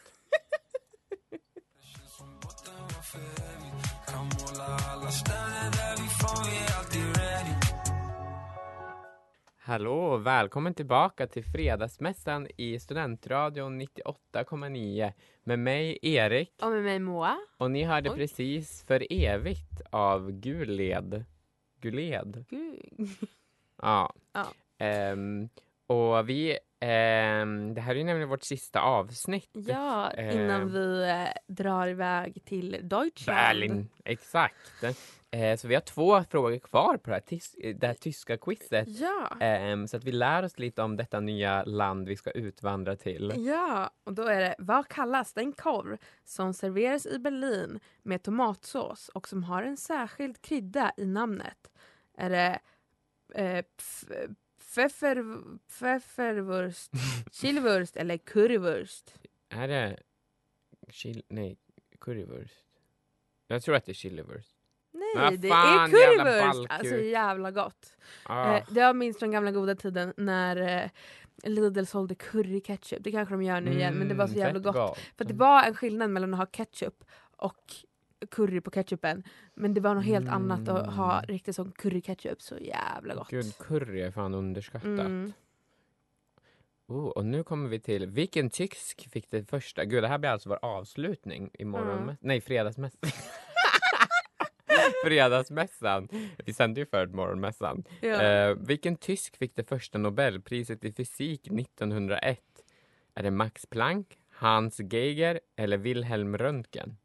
Hallå 9.71 9.99
och 9.99 10.27
välkommen 10.27 10.75
tillbaka 10.75 11.27
till 11.27 11.45
Fredagsmässan 11.45 12.49
i 12.57 12.79
Studentradion 12.81 13.81
98,9 13.81 15.13
med 15.45 15.59
mig 15.59 15.99
Erik 16.03 16.55
Och 16.63 16.71
med 16.71 16.83
mig 16.83 16.99
Moa. 16.99 17.37
och 17.59 17.71
ni 17.71 17.85
hörde 17.85 18.11
Oj. 18.11 18.17
precis 18.17 18.85
För 18.87 19.07
evigt 19.11 19.81
av 19.91 20.31
Guled. 20.31 21.25
Guled? 21.81 22.45
Gud. 22.49 23.09
Ja. 23.83 24.15
Ja. 24.33 24.47
Ehm, 24.79 25.49
och 25.87 26.29
vi, 26.29 26.59
ehm, 26.81 27.75
det 27.75 27.81
här 27.81 27.95
är 27.95 27.99
ju 27.99 28.05
nämligen 28.05 28.29
vårt 28.29 28.43
sista 28.43 28.81
avsnitt. 28.81 29.51
Ja, 29.53 30.13
innan 30.13 30.73
vi 30.73 31.09
eh, 31.11 31.55
drar 31.55 31.89
iväg 31.89 32.45
till 32.45 32.77
Deutschland. 32.83 33.39
Berlin, 33.39 33.89
exakt. 34.05 34.85
Eh, 35.33 35.57
så 35.57 35.69
vi 35.69 35.75
har 35.75 35.83
två 35.83 36.25
frågor 36.25 36.59
kvar 36.59 36.97
på 36.97 37.11
det 37.11 37.17
här, 37.17 37.21
tis- 37.21 37.75
det 37.81 37.87
här 37.87 37.95
tyska 37.95 38.37
quizet. 38.37 38.89
Ja. 38.89 39.37
Ehm, 39.41 39.89
så 39.89 39.97
att 39.97 40.05
vi 40.05 40.13
lär 40.13 40.43
oss 40.43 40.59
lite 40.59 40.83
om 40.83 40.97
detta 40.97 41.21
nya 41.21 41.65
land 41.65 42.09
vi 42.09 42.17
ska 42.17 42.31
utvandra 42.31 42.97
till. 42.97 43.33
Ja, 43.37 43.91
och 44.05 44.15
då 44.15 44.23
är 44.23 44.41
det 44.41 44.55
vad 44.59 44.89
kallas 44.89 45.33
den 45.33 45.53
korv 45.53 45.97
som 46.25 46.55
serveras 46.55 47.07
i 47.07 47.19
Berlin 47.19 47.81
med 48.03 48.23
tomatsås 48.23 49.09
och 49.09 49.29
som 49.29 49.45
har 49.45 49.63
en 49.63 49.77
särskild 49.77 50.43
krydda 50.43 50.93
i 50.97 51.07
namnet? 51.07 51.71
Är 52.17 52.31
det 52.31 52.61
eh, 53.35 53.65
pf- 53.79 54.35
pfeffer, 54.59 55.25
pfefferwurst, 55.69 56.91
eller 57.97 58.19
currywurst? 58.19 59.15
Är 59.49 59.69
det 59.69 59.99
chil- 60.89 61.23
nej, 61.29 61.57
currywurst? 62.01 62.67
Jag 63.47 63.63
tror 63.63 63.75
att 63.75 63.87
det 63.87 63.93
är 63.93 63.95
chiliwurst. 63.95 64.57
Nej, 65.17 65.37
det 65.37 65.49
fan, 65.49 65.85
är 65.85 65.89
currywurst! 65.89 66.71
Alltså 66.71 66.97
jävla 66.97 67.51
gott. 67.51 67.93
Ah, 68.23 68.57
Eh, 68.57 68.65
det 68.71 68.81
jag 68.81 68.97
minns 68.97 69.19
från 69.19 69.31
gamla 69.31 69.51
goda 69.51 69.75
tiden 69.75 70.13
när 70.17 70.83
eh, 70.85 70.91
Lidl 71.51 71.85
sålde 71.85 72.15
curryketchup. 72.15 72.99
Det 73.05 73.11
kanske 73.11 73.35
de 73.35 73.43
gör 73.43 73.61
nu 73.61 73.73
igen 73.73 73.95
men 73.95 74.09
det 74.09 74.15
var 74.15 74.27
så 74.27 74.33
mm, 74.33 74.47
jävla 74.47 74.61
fett 74.73 74.75
gott. 74.75 74.99
För 75.17 75.25
det 75.25 75.35
var 75.35 75.63
en 75.63 75.75
skillnad 75.75 76.11
mellan 76.11 76.35
att 76.35 76.39
ha 76.41 76.47
ketchup 76.47 77.05
och 77.37 77.75
curry 78.31 78.61
på 78.61 78.71
ketchupen. 78.71 79.23
Men 79.55 79.75
det 79.75 79.81
var 79.81 79.95
något 79.95 80.05
helt 80.05 80.29
annat 80.29 80.69
att 80.69 80.95
ha 80.95 81.13
Mm. 81.19 81.27
riktigt 81.27 81.57
som 81.57 81.73
curryketchup. 81.73 82.43
Så 82.43 82.59
jävla 82.59 83.15
gott. 83.15 83.29
Gud, 83.31 83.59
curry 83.59 84.01
är 84.01 84.11
fan 84.11 84.35
underskattat. 84.35 84.85
Mm. 84.85 85.33
Oh, 86.87 87.09
och 87.09 87.25
nu 87.25 87.43
kommer 87.45 87.69
vi 87.69 87.81
till 87.81 88.07
vilken 88.07 88.51
tysk 88.51 89.09
fick 89.11 89.31
det 89.31 89.45
första? 89.51 89.85
Gud, 89.85 90.03
det 90.05 90.09
här 90.09 90.19
blir 90.19 90.31
alltså 90.31 90.49
vår 90.49 90.59
avslutning 90.63 91.51
i 91.59 91.65
morgon. 91.65 92.03
Mm. 92.03 92.17
Nej, 92.21 92.41
fredagsmässan. 92.41 93.01
fredagsmässan. 95.05 96.09
Vi 96.47 96.53
sände 96.53 96.81
ju 96.81 96.87
förut 96.87 97.15
morgonmässan. 97.15 97.85
Ja. 98.01 98.23
Eh, 98.23 98.57
vilken 98.61 98.97
tysk 98.97 99.37
fick 99.37 99.57
det 99.57 99.69
första 99.69 99.99
Nobelpriset 99.99 100.85
i 100.85 100.93
fysik 100.93 101.41
1901? 101.47 102.39
Är 103.15 103.23
det 103.23 103.31
Max 103.31 103.67
Planck, 103.67 104.07
Hans 104.35 104.81
Geiger 104.81 105.41
eller 105.57 105.77
Wilhelm 105.79 106.39
Röntgen? 106.39 106.97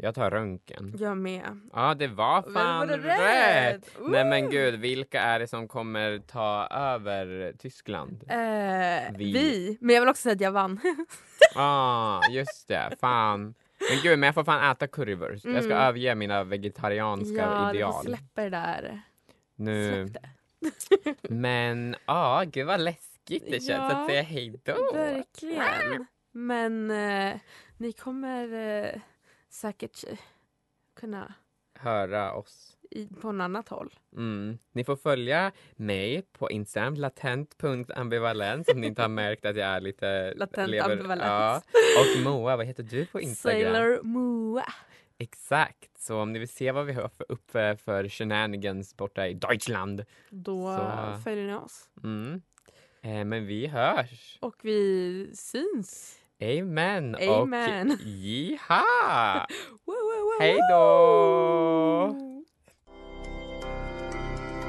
Jag 0.00 0.14
tar 0.14 0.30
Röntgen. 0.30 0.94
Jag 0.98 1.16
med. 1.16 1.60
Ja, 1.72 1.94
det 1.94 2.06
var 2.08 2.42
fan 2.42 2.88
var 2.88 2.96
det 2.96 3.08
rätt! 3.08 3.74
rätt? 3.74 3.90
Nej 4.08 4.24
men 4.24 4.50
gud, 4.50 4.74
vilka 4.80 5.20
är 5.20 5.38
det 5.38 5.46
som 5.46 5.68
kommer 5.68 6.18
ta 6.18 6.66
över 6.70 7.52
Tyskland? 7.58 8.24
Eh, 8.28 8.36
Vi. 9.16 9.32
vi. 9.32 9.78
Men 9.80 9.94
jag 9.94 10.02
vill 10.02 10.08
också 10.08 10.22
säga 10.22 10.32
att 10.34 10.40
jag 10.40 10.52
vann. 10.52 10.80
ah, 11.54 12.20
just 12.30 12.68
det. 12.68 12.90
Fan. 13.00 13.54
Men 13.90 13.98
gud, 14.02 14.18
men 14.18 14.26
jag 14.26 14.34
får 14.34 14.44
fan 14.44 14.70
äta 14.72 14.86
currywurst. 14.86 15.44
Jag 15.44 15.64
ska 15.64 15.72
Mm. 15.74 15.86
överge 15.88 16.14
mina 16.14 16.44
vegetarianska 16.44 17.36
ja, 17.36 17.58
du 17.58 17.64
får 17.66 17.74
ideal. 17.74 18.04
släppa 18.04 18.42
det 18.42 18.50
där. 18.50 19.00
Nu. 19.56 20.08
Släpp 20.08 20.22
det. 20.22 20.28
Men 21.34 21.96
ja, 22.06 22.44
gud 22.46 22.66
vad 22.66 22.80
läskigt 22.80 23.44
det 23.46 23.50
känns 23.50 23.68
Ja, 23.68 23.96
att 24.02 24.06
säga 24.08 24.22
hej 24.22 24.60
då. 24.64 24.90
Verkligen. 24.94 26.06
Men 26.32 26.90
eh, 26.90 27.36
ni 27.76 27.92
kommer 27.92 28.52
eh, 28.84 29.00
säkert 29.48 30.04
kunna 30.96 31.34
Höra 31.78 32.32
oss. 32.32 32.76
I, 32.90 33.06
på 33.20 33.32
något 33.32 33.44
annat 33.44 33.68
håll. 33.68 33.94
Mm. 34.16 34.58
Ni 34.72 34.84
får 34.84 34.96
följa 34.96 35.52
mig 35.76 36.22
på 36.32 36.50
Instagram, 36.50 36.94
latent.ambivalens 36.94 38.68
om 38.68 38.80
ni 38.80 38.86
inte 38.86 39.02
har 39.02 39.08
märkt 39.08 39.44
att 39.44 39.56
jag 39.56 39.66
är 39.66 39.80
lite... 39.80 40.34
Latent 40.34 40.80
ambivalens. 40.80 41.22
Ja. 41.22 41.62
Och 42.00 42.22
Moa, 42.22 42.56
vad 42.56 42.66
heter 42.66 42.82
du 42.82 43.06
på 43.06 43.20
Instagram? 43.20 43.74
Sailor 43.74 44.02
Moa. 44.02 44.64
Exakt, 45.18 45.98
så 45.98 46.16
om 46.16 46.32
ni 46.32 46.38
vill 46.38 46.48
se 46.48 46.72
vad 46.72 46.86
vi 46.86 46.92
har 46.92 47.08
för, 47.08 47.26
upp 47.28 47.50
för, 47.50 48.08
shenanigans 48.08 48.96
borta 48.96 49.28
i 49.28 49.34
Deutschland. 49.34 50.04
Då 50.30 50.76
Så- 50.76 51.20
följer 51.24 51.46
ni 51.46 51.54
oss. 51.54 51.88
Mm. 52.04 52.42
Eh, 53.02 53.24
men 53.24 53.46
vi 53.46 53.66
hörs. 53.66 54.38
Och 54.40 54.56
vi 54.62 55.30
syns. 55.34 56.18
Amen. 56.40 57.16
Amen. 57.28 57.90
Och 57.90 58.00
jiha! 58.00 59.46
Hej 60.40 60.58
då! 60.70 62.37